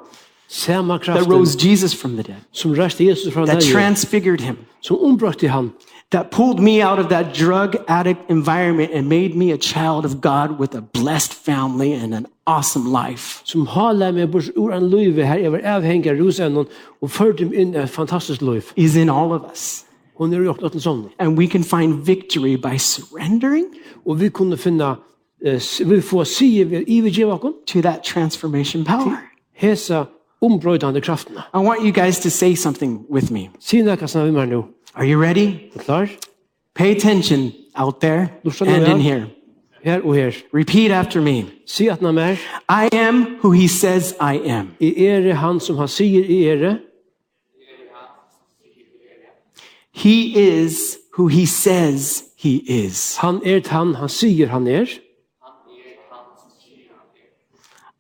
[0.51, 2.41] Samma kraften that rose Jesus from the dead.
[2.53, 4.57] Som röste Jesus från That transfigured him.
[4.81, 5.73] Som ombrötte han.
[6.11, 10.21] That pulled me out of that drug addict environment and made me a child of
[10.21, 13.41] God with a blessed family and an awesome life.
[13.45, 16.67] Som hala meg bort ur en liv här över avhänga rosen
[17.01, 18.65] och förde in ett fantastiskt liv.
[18.75, 19.85] Is in all of us.
[20.15, 21.13] Hon er gjort något sånt.
[21.19, 23.67] And we can find victory by surrendering.
[24.05, 24.97] Og vi kunde finna
[25.87, 29.17] vi får si ivergiva okkom to that transformation power.
[29.53, 30.05] Hesa
[30.41, 31.43] ombrøydande kraftene.
[31.55, 33.51] I want you guys to say something with me.
[33.61, 34.65] Sina kasna vi mer nu.
[34.95, 35.71] Are you ready?
[35.79, 36.09] Klar?
[36.75, 38.29] Pay attention out there
[38.61, 39.27] and in here.
[39.85, 40.33] Her og her.
[40.55, 41.45] Repeat after me.
[41.67, 42.37] Si at na mer.
[42.69, 44.75] I am who he says I am.
[44.81, 46.79] I er han som han sier i er.
[49.93, 53.17] He is who he says he is.
[53.17, 54.87] Han er han han sier han er.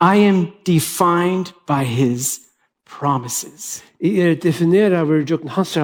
[0.01, 2.41] I am defined by his
[2.87, 3.83] promises.
[4.01, 5.77] I er definera over jokken hans.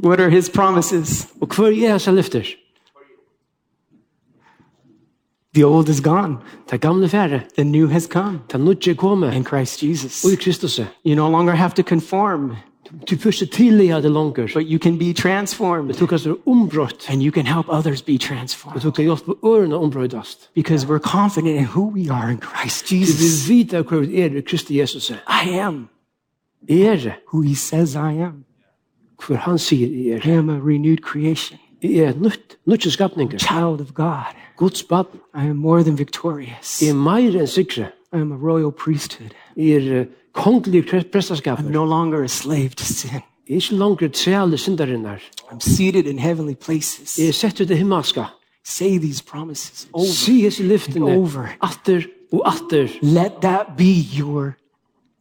[0.00, 1.28] What are his promises?
[1.40, 2.56] Og er hans?
[5.54, 6.38] The old is gone,
[6.70, 7.08] Det gamle
[7.54, 9.36] the new has come Det nødje er komme.
[9.36, 10.24] in Christ Jesus.
[10.24, 10.80] Og i Kristus.
[11.06, 12.56] You no longer have to conform,
[13.10, 14.50] Du pusher tidlig av det langer.
[14.54, 15.94] But you can be transformed.
[15.94, 17.10] Du kan være ombrøtt.
[17.10, 18.82] And you can help others be transformed.
[18.82, 23.16] Du kan hjelpe ørene dust Because we're confident in who we are in Christ Jesus.
[23.16, 25.10] Du vil vite hva vi er i Kristi Jesus.
[25.10, 25.88] I am.
[26.68, 28.44] Er who he says I am.
[29.26, 30.20] Hvor han sier er.
[30.24, 31.58] I am a renewed creation.
[31.82, 33.38] Jeg er nytt, nytt skapninger.
[33.38, 34.34] Child of God.
[34.56, 36.82] Guds spot I am more than victorious.
[36.82, 37.88] I er mer enn sikre.
[38.12, 39.30] I am a royal priesthood.
[39.56, 41.58] Jeg er kongelig prestaskap.
[41.58, 43.10] I'm no longer a slave to sin.
[43.10, 45.20] Jeg er ikke langer treale syndarinnar.
[45.52, 47.18] I'm seated in heavenly places.
[47.18, 48.24] Jeg er sett ut i himmelska.
[48.64, 51.48] Say these promises over Si hese lyftene over.
[51.62, 52.88] atter og atter.
[53.02, 54.56] Let that be your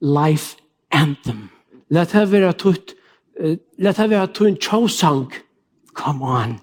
[0.01, 0.55] life
[0.91, 1.49] anthem.
[1.89, 2.93] Let her vera tutt
[3.43, 5.33] uh, let her vera tutt en chosang.
[5.93, 6.59] Come on.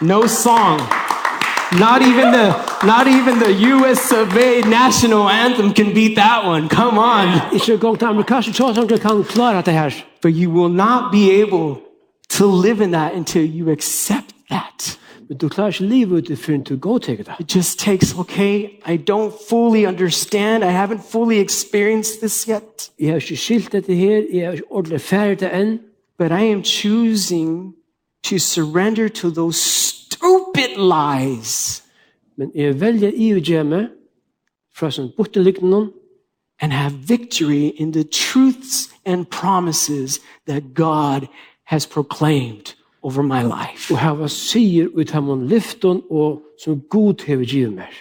[0.00, 0.80] No song.
[1.80, 2.54] Not even the
[2.86, 6.68] not even the US of A national anthem can beat that one.
[6.68, 7.28] Come on.
[7.52, 9.90] Ikke gong til amerikanske tjåsang kan klara det her.
[10.22, 11.80] But you will not be able
[12.28, 14.98] to live in that until you accept that.
[15.28, 17.32] Men du klarer ikke livet ut før du går til det.
[17.40, 20.64] It just takes, okay, I don't fully understand.
[20.64, 24.70] I haven't fully experienced this yet, Jeg har ikke skilt dette her, jeg har ikke
[24.70, 25.78] ordentlig ferdig det
[26.18, 27.74] but I am choosing
[28.22, 30.03] to surrender to those
[30.54, 31.82] stupid lies
[32.36, 33.88] men er jeg velger i meg
[34.74, 35.90] fra sånn borteliggende
[36.60, 41.28] and have victory in the truths and promises that God
[41.64, 43.92] has proclaimed over my life.
[43.92, 47.92] og hava sier ut av mon lyfton og som god hever givet meg.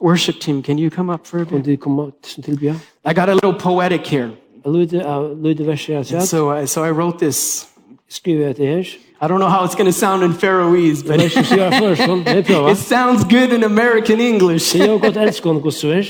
[0.00, 1.64] Worship team, can you come up for a bit?
[1.64, 2.74] de komme til tilbya?
[3.04, 4.30] I got a little poetic here.
[4.64, 7.68] Jeg lyder av lyder verset jeg har sett, So, I so I wrote this.
[8.14, 8.86] Skriver jeg til.
[9.22, 11.70] I don't know how it's going to sound in Faroese, but Men jeg skal sier
[11.70, 12.70] først, sånn, det prøver.
[12.70, 14.78] it sounds good in American English.
[14.78, 16.04] Det jo godt elsker henne hos er.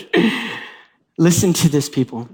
[1.19, 2.27] Listen to this, people.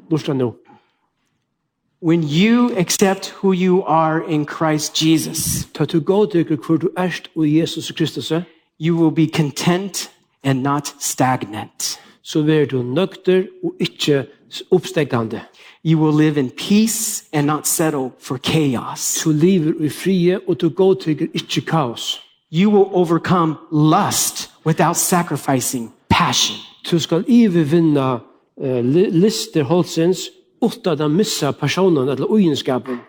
[2.02, 6.88] When you accept who you are in Christ Jesus, Ta du gå til hvor du
[6.98, 8.42] erst og Jesus Kristus er,
[8.80, 10.10] you will be content
[10.44, 12.00] and not stagnant.
[12.22, 14.24] så vær du nøkter og ikke
[14.70, 15.40] oppstegande.
[15.84, 19.20] You will live in peace and not settle for chaos.
[19.24, 22.20] Du lever i frie og du går til ikke kaos.
[22.52, 26.56] You will overcome lust without sacrificing passion.
[26.90, 30.28] Du skal ivervinna uh, lister holdsens
[30.62, 33.00] utan å missa personen eller ugenskapen.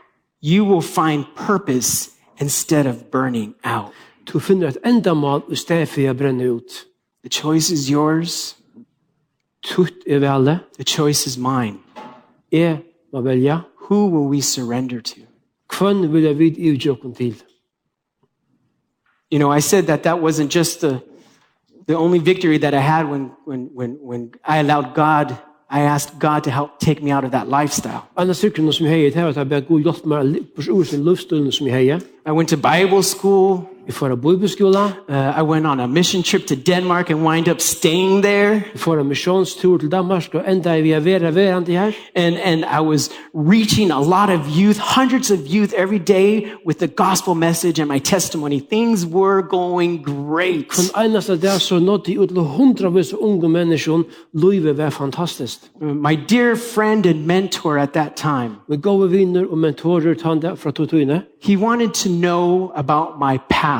[0.41, 3.91] You will find purpose instead of burning out.
[4.33, 6.85] Du finner et endamål i stedet for å brenne ut.
[7.23, 8.55] The choice is yours.
[9.63, 10.59] Er.
[10.77, 11.77] The choice is mine.
[12.51, 12.79] Jeg
[13.13, 13.59] må velja.
[13.89, 15.21] Who will we surrender to?
[15.79, 17.43] Hvem vil jeg vid i til?
[19.31, 20.99] You know, I said that that wasn't just the,
[21.87, 25.37] the only victory that I had when, when, when, when I allowed God,
[25.69, 28.01] I asked God to help take me out of that lifestyle.
[28.17, 31.03] Anna styrken som jeg heier, det at jeg ber god hjelp meg på ord sin
[31.03, 31.99] luftstunden som jeg heier.
[32.27, 33.69] I went to Bible school.
[33.89, 37.59] Får en bibelskola, Uh, I went on a mission trip to Denmark and wind up
[37.61, 38.61] staying there.
[38.73, 41.91] vi får en misjonstur til Danmark, og enda vi er vera verandi her.
[42.15, 46.79] And, and I was reaching a lot of youth, hundreds of youth every day with
[46.79, 48.59] the gospel message and my testimony.
[48.59, 50.65] Things were going great.
[50.77, 55.59] Den eneste der så nådde ut av unge mennesker, livet var fantastisk.
[55.81, 60.71] My dear friend and mentor at that time, Med gode viner og mentorer han fra
[60.71, 61.21] Totøyne.
[61.43, 63.70] he wanted to know about my past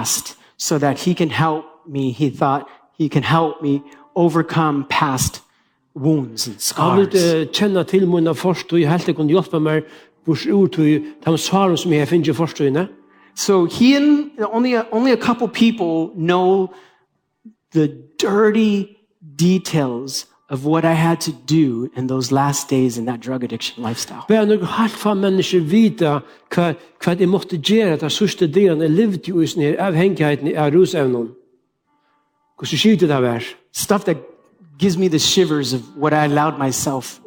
[0.58, 2.12] so that he can help me.
[2.12, 3.82] He thought he can help me
[4.16, 5.42] overcome past
[5.94, 7.14] wounds and Han scars.
[7.14, 9.84] ville kjenne til mine forstøy, helt til kunne hjelpe meg
[10.26, 12.88] bors urtøy, de svaren som finner.
[13.36, 16.68] So he and only a, only a couple people know
[17.74, 17.88] the
[18.20, 18.86] dirty
[19.40, 23.84] details of what I had to do in those last days in that drug addiction
[23.84, 24.26] lifestyle.
[24.28, 26.18] Bare noen helt få mennesker vite
[26.52, 30.74] hva, hva de måtte gjøre de sørste delene jeg levde i sånne her avhengigheten av
[30.76, 31.32] rusevnen.
[32.60, 33.48] Hvordan skyter det var?
[33.72, 34.18] Stuff that
[34.78, 37.20] gives me the shivers of what I allowed myself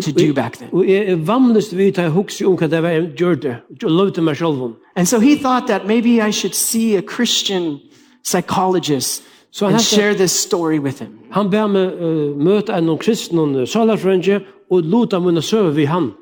[0.00, 0.68] to do back then.
[0.72, 3.56] Og jeg er vamlest vidt at jeg husker om hva det var jeg gjør det.
[3.82, 4.76] Jeg lovde meg selv.
[4.96, 7.78] And so he thought that maybe I should see a Christian
[8.24, 11.18] psychologist So I and share this story with him.
[11.30, 16.12] Han ber meg uh, møte en kristen og og lota mine søve vi han.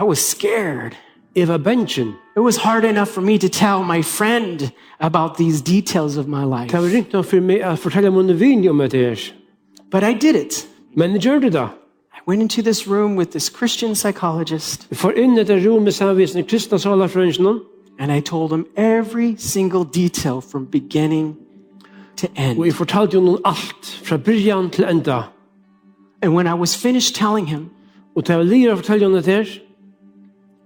[0.00, 0.92] I was scared.
[1.36, 2.08] Jeg var benchen.
[2.36, 6.44] It was hard enough for me to tell my friend about these details of my
[6.44, 6.72] life.
[6.72, 9.32] Det var ringt nok for meg å fortelle mine vin om her.
[9.90, 10.68] But I did it.
[10.94, 11.68] Men jeg det.
[12.12, 15.92] I went into this room with this Christian psychologist Vi får inn etter rom med
[15.92, 17.60] samvisende kristne salarfrønge
[17.98, 21.36] and I told him every single detail from beginning
[22.18, 22.64] to og end.
[22.64, 25.22] jeg fortalte jo noen alt fra byrjan til enda.
[26.22, 27.70] And when I was finished telling him,
[28.18, 29.46] Og til jeg lir å fortelle henne her,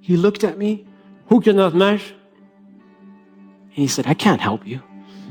[0.00, 0.86] he looked at me and
[1.28, 1.98] hukte henne at mer,
[3.70, 4.78] he said, I can't help you.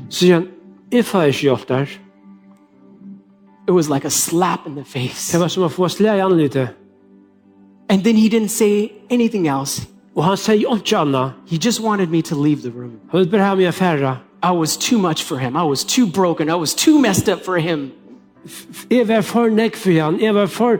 [0.08, 0.46] så sier han,
[0.92, 1.86] jeg får ikke der.
[3.68, 5.32] It was like a slap in the face.
[5.32, 6.66] Det var som å få slag i.
[7.88, 9.88] And then he didn't say anything else.
[10.14, 11.32] Og han sier ikke annet.
[11.46, 13.00] He just wanted me to leave the room.
[13.10, 14.16] Han bare ha meg.
[14.42, 15.56] I was too much for him.
[15.56, 16.50] I was too broken.
[16.50, 17.92] I was too messed up for him.
[18.90, 20.20] Jeg var for nekk for han.
[20.20, 20.78] Jeg var for,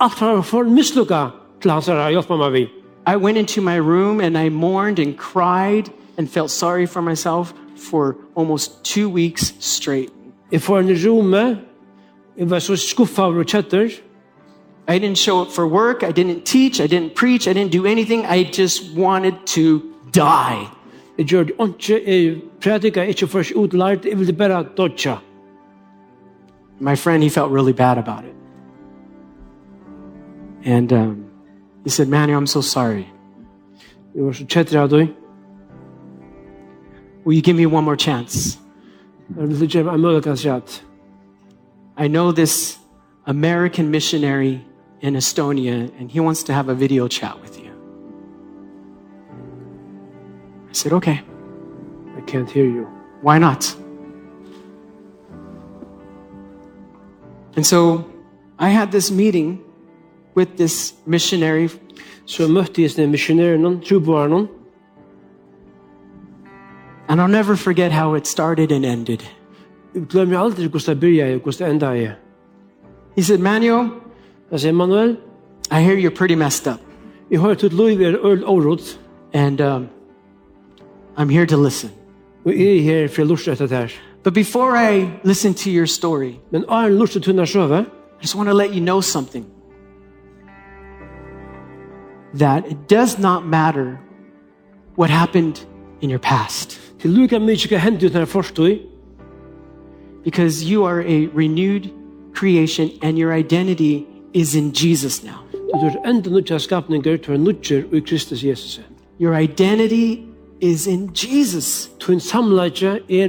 [0.00, 1.26] alt var for mislukka
[1.62, 2.68] til hans her, hjelpe meg vi.
[3.06, 7.52] I went into my room and I mourned and cried and felt sorry for myself
[7.76, 10.10] for almost two weeks straight.
[10.52, 11.56] Jeg får en romme, eh?
[12.38, 13.90] jeg var så skuffa over kjetter.
[14.88, 16.02] I didn't show up for work.
[16.02, 16.80] I didn't teach.
[16.80, 17.48] I didn't preach.
[17.48, 18.24] I didn't do anything.
[18.26, 19.80] I just wanted to
[20.14, 20.75] die.
[21.18, 25.16] Jeg gjør det ikke, jeg predika ikke for ikke utlært, jeg ville bare dodja.
[26.80, 28.34] My friend, he felt really bad about it.
[30.64, 31.24] And um,
[31.84, 33.06] he said, Manny, I'm so sorry.
[34.14, 35.08] Jeg var så kjetter av deg.
[37.24, 38.58] Will you give me one more chance?
[39.36, 40.84] Jeg vil gjøre en mulighet
[41.98, 42.78] I know this
[43.26, 44.60] American missionary
[45.00, 47.65] in Estonia, and he wants to have a video chat with you.
[50.76, 51.20] Said, okay,
[52.16, 52.86] I can't hear you.
[53.22, 53.76] why not?
[57.56, 58.04] And so
[58.58, 59.60] I had this meeting
[60.34, 61.68] with this missionary,
[62.26, 64.48] Så møtte jeg sånne missionæren, troboeren,
[67.08, 69.18] and I'll never forget how it started and ended.
[69.94, 72.12] Jeg glemmer aldri hvordan det begynte og hvordan det enda er.
[73.16, 73.88] He said, Manuel,
[74.52, 75.16] Jeg sier, Manuel,
[75.70, 76.80] I hear you're pretty messed up,
[77.30, 79.00] jeg har et liv er øl årot,
[79.32, 79.86] and um,
[81.16, 81.90] I'm here to listen.
[82.46, 83.92] og jeg er her for å lurte etter det her.
[84.22, 88.36] But before I listen to your story, Men er en lurte til sjøve, I just
[88.36, 89.46] want to let you know something.
[92.34, 93.98] That it does not matter
[94.96, 95.66] what happened
[96.00, 98.78] in your past, til lukka mykje hva hendte ut forstøy,
[100.24, 101.90] because you are a renewed
[102.34, 105.42] creation and your identity is in Jesus now.
[105.80, 108.80] du er enda nødja skapninger til å nødjer i Kristus Jesus.
[109.20, 111.90] Your identity is in Jesus.
[112.00, 113.28] Tu en samleidje er.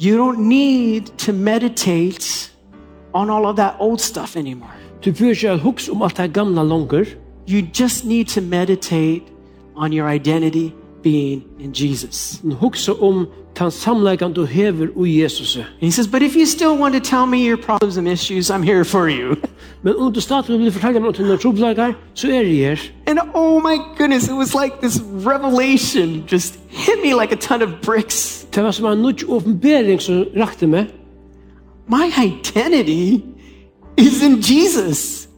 [0.00, 2.52] You don't need to meditate
[3.12, 4.70] on all of that old stuff anymore.
[5.04, 5.56] Du bør ikke å
[5.90, 7.04] om alt det gamla langer,
[7.48, 9.22] You just need to meditate
[9.76, 12.40] on your identity being in Jesus.
[13.00, 13.26] om
[13.58, 15.58] den samleikan du hever ui Jesus.
[15.80, 18.62] He says, But if you still want to tell me your problems and issues, I'm
[18.62, 19.36] here for you.
[19.82, 22.76] Men om du stadig vil fortelle meg om dine troblagar, så er jeg her.
[23.06, 27.62] And oh my goodness, it was like this revelation just hit me like a ton
[27.62, 28.46] of bricks.
[28.54, 30.86] Det var som en nødj åpenbering som rakte meg.
[31.88, 33.24] My identity
[33.96, 35.28] is in Jesus.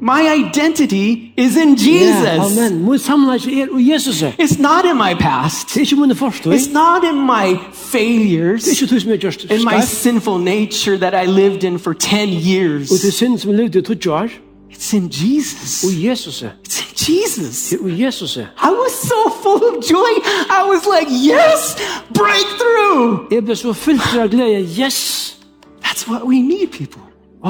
[0.00, 2.58] My identity is in Jesus.
[2.58, 2.84] Amen.
[2.84, 4.22] Min samleidje er Jesus.
[4.22, 5.76] It's not in my past.
[5.76, 6.54] er ikke min forstøy.
[6.54, 10.40] It's not in my Det er failures, ikke du som er gjørst in my sinful
[10.40, 13.14] nature that I lived in for 10 Og til years.
[13.14, 14.28] synd som levde i tutsjo år.
[14.70, 15.84] It's in Jesus.
[15.84, 16.44] Ui Jesus.
[16.68, 17.72] It's in Jesus.
[17.72, 20.12] Er ui I was so full of joy.
[20.50, 21.76] I was like, yes,
[22.14, 23.18] breakthrough.
[23.30, 24.68] Jeg ble så fyllt av glede.
[24.80, 25.38] Yes!
[25.84, 27.07] That's what we need, people.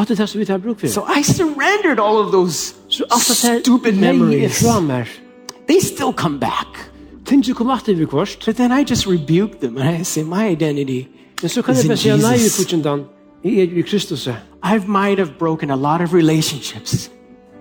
[0.09, 0.86] Det som vi tar bruk for.
[0.86, 4.64] So I surrendered all of those Så alt det her stupid memories.
[5.68, 6.91] They still come back.
[7.26, 8.43] Ting som kom alltid vi kvart.
[8.47, 11.05] But then I just rebuke them and I say, my identity.
[11.43, 12.64] Men så kan Is jeg in bare nei i Jesus.
[12.64, 13.01] kutjendan.
[13.45, 14.26] Er i Kristus.
[14.26, 17.11] I might have broken a lot of relationships,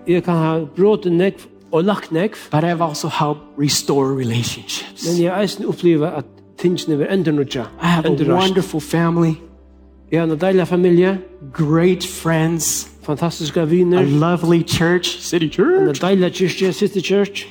[0.07, 1.39] Jeg kan ha brått nekv
[1.71, 2.35] og lagt nekv.
[2.51, 5.05] but I've also helped restore relationships.
[5.07, 6.25] Men jeg eisen oppleva at
[6.57, 7.61] tingene vil enda nødja.
[7.61, 9.33] I have a wonderful family,
[10.11, 11.19] Jeg har en deilig familie.
[11.53, 13.65] great friends, Fantastiske a
[14.03, 17.47] lovely church, City church, En Church, deilig kyrkje, City Church.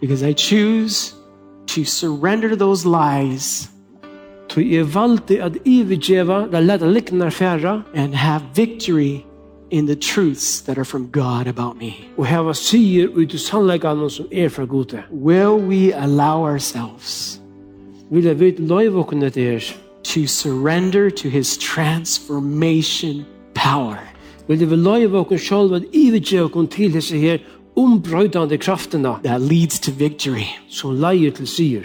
[0.00, 1.14] because I choose
[1.66, 3.70] to surrender those lies
[4.48, 9.24] Tog jeg valgte at ividjeva, la leta liknar færa, and have victory
[9.70, 11.92] in the truths that are from God about me.
[12.16, 15.02] og heva sier ut i sannleggene som er fra gode.
[15.12, 17.40] Will we allow ourselves
[18.10, 19.83] Vil jeg vite loiv okken etter her?
[20.04, 23.24] To surrender to His transformation
[23.54, 23.98] power?
[24.48, 27.38] Vil jeg loiv okken sjálv at ividjeva okken til hese her
[27.76, 30.46] ombrøydande kraftena that leads to victory.
[30.68, 31.84] som leier til sier.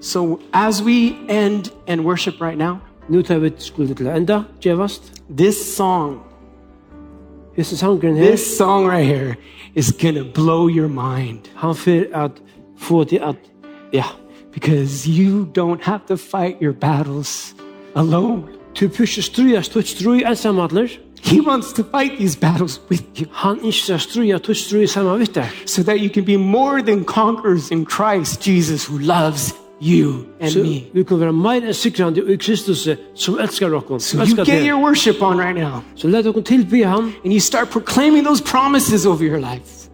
[0.00, 2.76] So, as we end and worship right now,
[3.08, 4.42] Nu tar vi skulle til enda,
[5.36, 6.18] this song,
[7.56, 9.36] Hese sangren her, this song right here,
[9.74, 12.30] is gonna blow your mind han fyrir at
[12.78, 13.36] få til at,
[13.92, 14.04] ja,
[14.60, 17.54] because you don't have to fight your battles
[17.94, 18.42] alone.
[18.74, 19.22] tu pysje
[19.62, 20.88] stutt strui ensamadler,
[21.22, 25.34] He wants to fight these battles with you han ikke skal tutt strui saman vitt
[25.34, 25.48] der.
[25.66, 30.50] so that you can be more than conquerors in Christ Jesus who loves you and
[30.52, 30.84] Så me.
[30.94, 31.60] vi kan være meir
[32.06, 36.08] enn i Kristus som elskar okkon, So you get your worship on right now Så
[36.08, 39.88] let okkon tilby han, and you start proclaiming those promises over your life.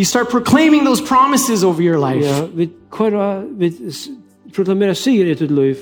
[0.00, 2.24] You start proclaiming those promises over your life.
[2.26, 4.08] ja, vi kora, vi s-
[4.54, 4.94] proklamera
[5.30, 5.76] i tutt loiv,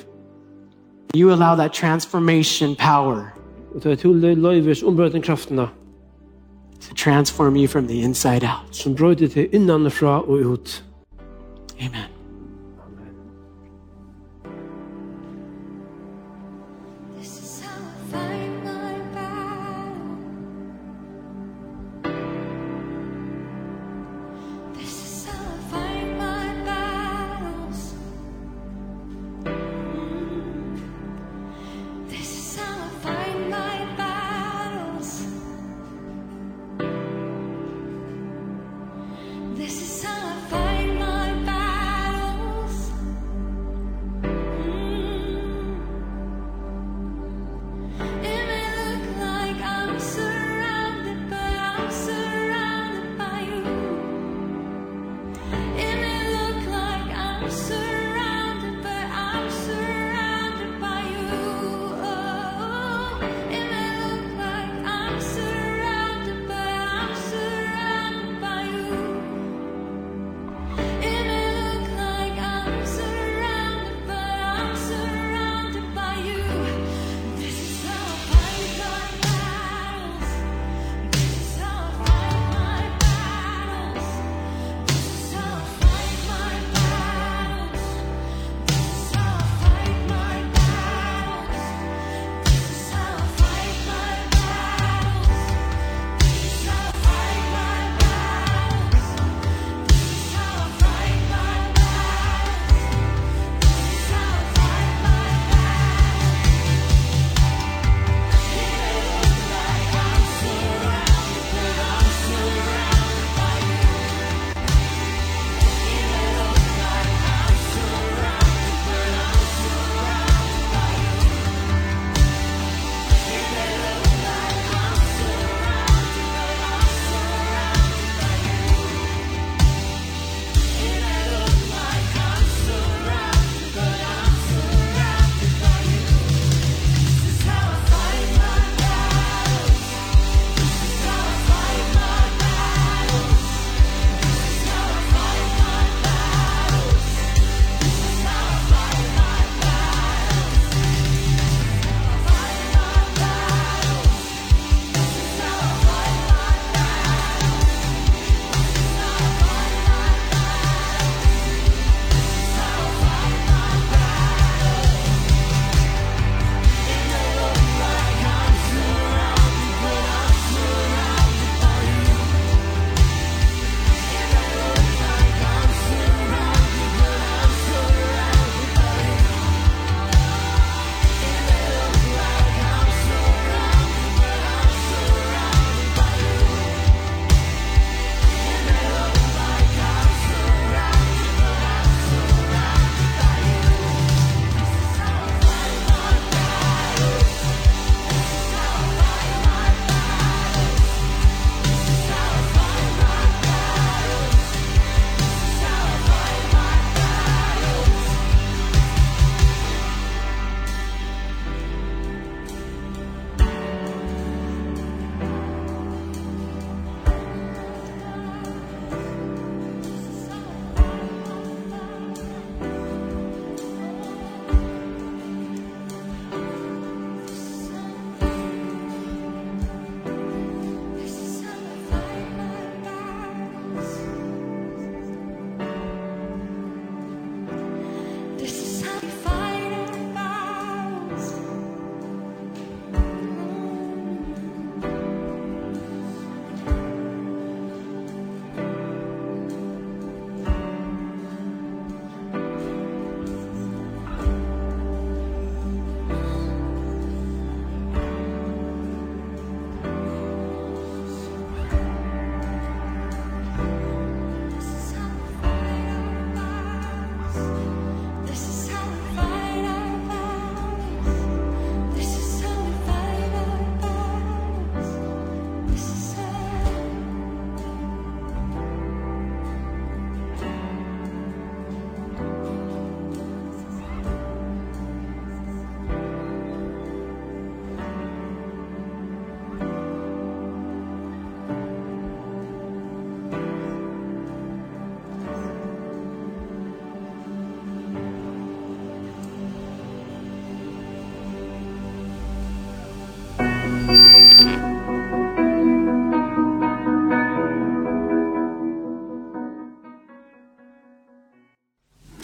[1.16, 3.32] You allow that transformation power
[3.74, 5.68] og ta til loivers ombrøyden kraftena,
[6.80, 8.76] to transform you from the inside out.
[8.76, 10.84] som brøyde til innanfra og ut.
[11.80, 12.17] Amen.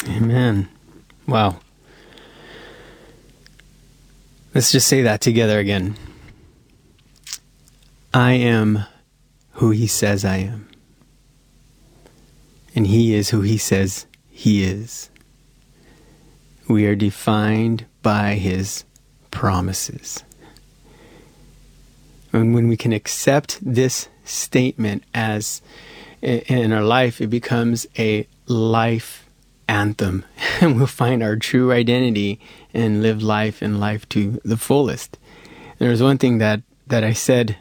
[0.08, 0.68] Amen.
[1.26, 1.60] Wow.
[4.54, 5.96] Let's just say that together again.
[8.12, 8.84] I am
[9.54, 10.68] who he says I am.
[12.76, 15.10] And he is who he says he is.
[16.68, 18.84] We are defined by his
[19.30, 20.22] promises.
[22.34, 25.62] And when we can accept this statement as
[26.20, 29.28] in our life, it becomes a life
[29.68, 30.24] anthem.
[30.60, 32.40] And we'll find our true identity
[32.72, 35.18] and live life and life to the fullest.
[35.78, 37.56] There was one thing that, that I said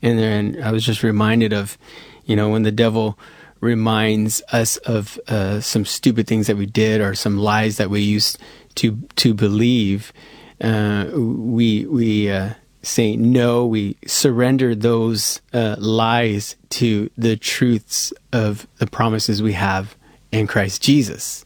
[0.00, 1.78] in there, and I was just reminded of,
[2.24, 3.18] you know, when the devil
[3.60, 8.00] reminds us of uh, some stupid things that we did or some lies that we
[8.00, 8.38] used
[8.76, 10.12] to to believe,
[10.60, 12.54] uh, we we uh,
[12.88, 13.66] say no.
[13.66, 19.96] We surrender those uh, lies to the truths of the promises we have
[20.32, 21.44] in Christ Jesus,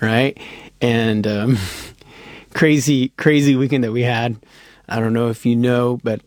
[0.00, 0.38] right?
[0.80, 1.58] And um,
[2.54, 4.36] crazy crazy weekend that we had.
[4.88, 6.20] I don't know if you know, but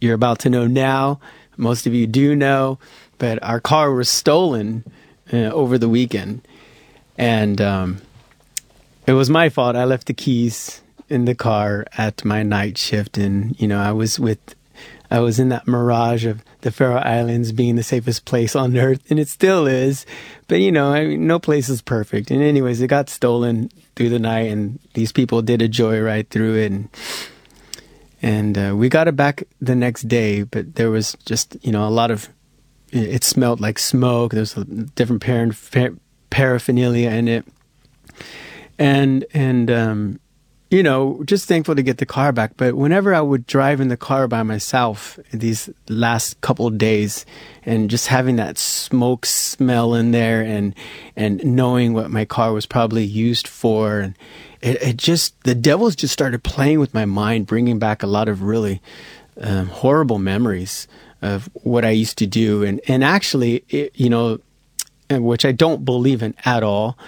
[0.00, 1.20] you're about to know now.
[1.56, 2.78] Most of you do know,
[3.18, 4.84] but our car was stolen
[5.32, 6.46] uh, over the weekend,
[7.16, 8.02] and um,
[9.06, 9.76] it was my fault.
[9.76, 13.92] I left the keys in the car at my night shift, and you know I
[13.92, 14.54] was with,
[15.10, 19.02] I was in that mirage of the Faroe Islands being the safest place on earth,
[19.10, 20.06] and it still is.
[20.48, 22.30] But you know, I mean, no place is perfect.
[22.30, 26.56] And anyways, it got stolen through the night, and these people did a joyride through
[26.56, 26.88] it, and
[28.22, 30.42] and uh, we got it back the next day.
[30.42, 32.28] But there was just you know a lot of
[32.90, 34.32] it smelled like smoke.
[34.32, 35.22] There's a different
[36.30, 37.46] paraphernalia in it,
[38.78, 40.20] and and um,
[40.70, 42.56] you know just thankful to get the car back.
[42.56, 47.26] But whenever I would drive in the car by myself these last couple days,
[47.64, 50.74] and just having that smoke smell in there, and
[51.16, 54.18] and knowing what my car was probably used for, and
[54.60, 58.28] it, it just the devils just started playing with my mind, bringing back a lot
[58.28, 58.80] of really
[59.40, 60.88] um, horrible memories
[61.22, 64.40] of what I used to do, and and actually, it, you know,
[65.10, 66.98] which I don't believe in at all.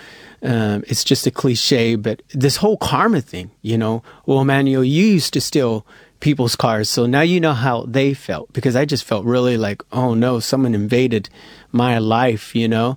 [0.47, 5.05] Um, it's just a cliche, but this whole karma thing, you know, well, Manuel, you
[5.05, 5.85] used to steal
[6.21, 9.83] people's cars, so now you know how they felt because I just felt really like,
[9.91, 11.29] oh no, someone invaded
[11.73, 12.97] my life, you know,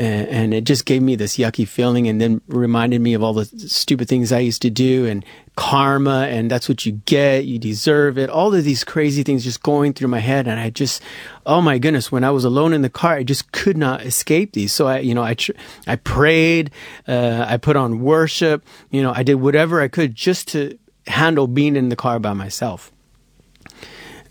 [0.00, 3.34] and, and it just gave me this yucky feeling, and then reminded me of all
[3.34, 5.24] the stupid things I used to do, and
[5.56, 8.30] karma, and that's what you get, you deserve it.
[8.30, 11.02] All of these crazy things just going through my head, and I just,
[11.44, 14.52] oh my goodness, when I was alone in the car, I just could not escape
[14.52, 14.72] these.
[14.72, 15.52] So I, you know, I tr-
[15.86, 16.70] I prayed,
[17.06, 21.46] uh, I put on worship, you know, I did whatever I could just to handle
[21.46, 22.90] being in the car by myself.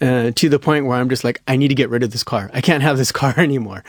[0.02, 2.24] Uh, to the point where I'm just like, I need to get rid of this
[2.24, 2.50] car.
[2.54, 3.84] I can't have this car anymore.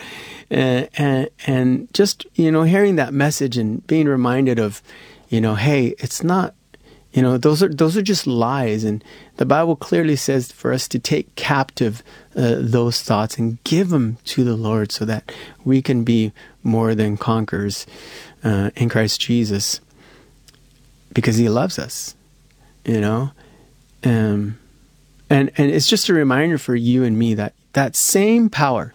[0.51, 4.83] Uh, and, and just, you know, hearing that message and being reminded of,
[5.29, 6.55] you know, hey, it's not,
[7.13, 8.85] you know, those are, those are just lies.
[8.85, 9.05] And
[9.37, 12.03] the Bible clearly says for us to take captive
[12.37, 15.33] uh, those thoughts and give them to the Lord so that
[15.65, 16.33] we can be
[16.63, 17.87] more than conquerors
[18.45, 19.81] uh, in Christ Jesus
[21.13, 22.15] because he loves us,
[22.85, 23.33] you know?
[24.05, 24.60] Um,
[25.31, 28.93] and, and it's just a reminder for you and me that that same power,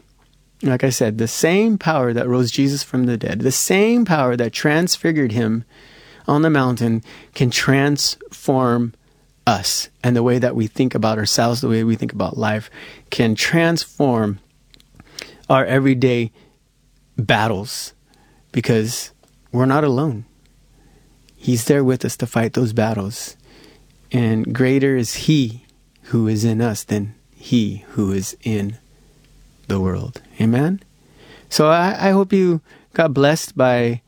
[0.61, 4.35] like I said, the same power that rose Jesus from the dead, the same power
[4.35, 5.63] that transfigured him
[6.27, 7.01] on the mountain
[7.33, 8.93] can transform
[9.47, 12.69] us and the way that we think about ourselves, the way we think about life,
[13.11, 14.39] can transform
[15.49, 16.31] our everyday
[17.17, 17.93] battles
[18.51, 19.11] because
[19.51, 20.25] we're not alone.
[21.37, 23.37] He's there with us to fight those battles.
[24.11, 25.64] And greater is He
[26.05, 28.77] who is in us than He who is in
[29.67, 30.21] the world.
[30.39, 30.81] Amen?
[31.49, 32.61] So I, I hope you
[32.93, 34.01] got blessed by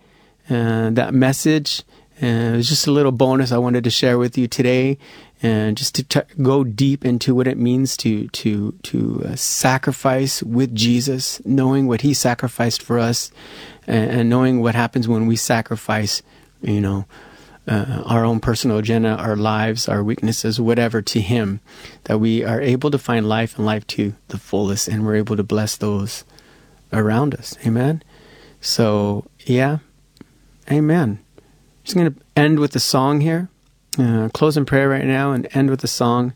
[0.49, 1.83] uh, that message.
[2.21, 4.97] Uh, it was just a little bonus I wanted to share with you today,
[5.43, 10.41] and just to t- go deep into what it means to to to uh, sacrifice
[10.41, 13.31] with Jesus, knowing what He sacrificed for us,
[13.85, 16.23] and, and knowing what happens when we sacrifice,
[16.61, 17.05] you know,
[17.67, 21.59] uh, our own personal agenda, our lives, our weaknesses, whatever, to Him,
[22.05, 25.35] that we are able to find life and life to the fullest, and we're able
[25.35, 26.23] to bless those
[26.93, 27.57] around us.
[27.65, 28.03] Amen.
[28.61, 29.79] So yeah,
[30.71, 31.19] Amen.
[31.83, 33.49] Just going to end with a song here.
[33.97, 36.33] Uh, close in prayer right now and end with a song.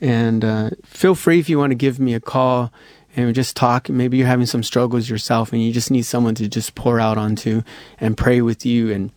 [0.00, 2.72] And uh, feel free if you want to give me a call
[3.16, 3.88] and just talk.
[3.88, 7.18] Maybe you're having some struggles yourself and you just need someone to just pour out
[7.18, 7.62] onto
[7.98, 9.10] and pray with you and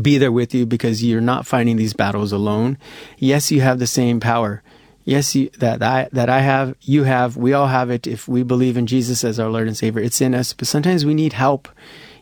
[0.00, 2.78] be there with you because you're not fighting these battles alone.
[3.18, 4.62] Yes, you have the same power.
[5.04, 8.06] Yes, you, that I that I have, you have, we all have it.
[8.06, 10.52] If we believe in Jesus as our Lord and Savior, it's in us.
[10.52, 11.68] But sometimes we need help,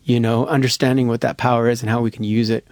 [0.03, 2.67] you know, understanding what that power is and how we can use it.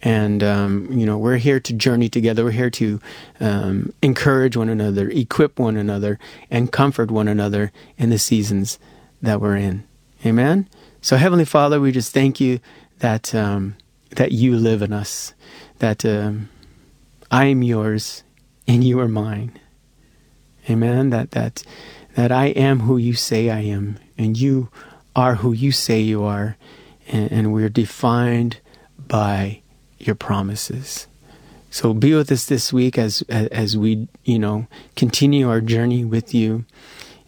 [0.00, 2.44] And um, you know, we're here to journey together.
[2.44, 3.00] We're here to
[3.40, 6.18] um, encourage one another, equip one another,
[6.50, 8.78] and comfort one another in the seasons
[9.20, 9.84] that we're in.
[10.24, 10.68] Amen.
[11.02, 12.60] So, Heavenly Father, we just thank you
[13.00, 13.76] that um,
[14.16, 15.34] that you live in us,
[15.78, 16.48] that um,
[17.30, 18.22] I am yours
[18.66, 19.58] and you are mine.
[20.68, 21.10] Amen.
[21.10, 21.62] That that
[22.14, 24.68] that I am who you say I am, and you
[25.14, 26.56] are who you say you are,
[27.08, 28.60] and, and we're defined
[28.98, 29.62] by
[29.98, 31.06] your promises.
[31.70, 36.32] So be with us this week as as we you know continue our journey with
[36.32, 36.64] you,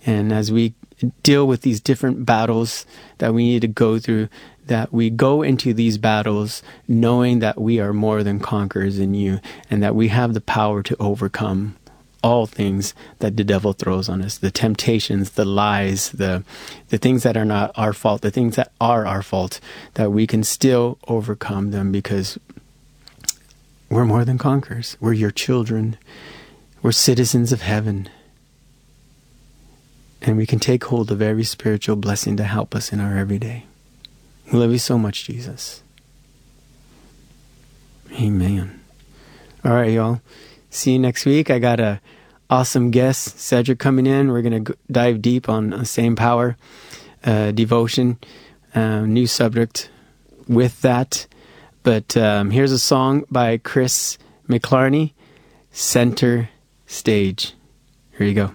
[0.07, 0.75] and as we
[1.23, 2.87] deal with these different battles
[3.19, 4.29] that we need to go through.
[4.67, 9.41] That we go into these battles knowing that we are more than conquerors in you,
[9.71, 11.77] and that we have the power to overcome
[12.23, 16.43] all things that the devil throws on us the temptations the lies the
[16.89, 19.61] the things that are not our fault the things that are our fault
[19.95, 22.37] that we can still overcome them because
[23.89, 24.97] we're more than conquerors.
[25.01, 25.97] We're your children.
[26.83, 28.09] We're citizens of heaven.
[30.21, 33.67] And we can take hold of every spiritual blessing to help us in our everyday
[34.53, 35.83] love you so much jesus
[38.13, 38.81] amen
[39.65, 40.21] all right y'all
[40.71, 42.01] see you next week i got a
[42.49, 44.31] awesome guest, Cedric, coming in.
[44.31, 46.57] We're to dive deep on uh, same power,
[47.25, 48.19] uh, devotion,
[48.75, 49.91] uh, new subject
[50.49, 51.27] with that.
[51.83, 54.19] But um, here's a song by Chris
[54.49, 55.13] McClarney,
[55.71, 56.51] Center
[56.87, 57.55] Stage.
[58.17, 58.55] Here you go.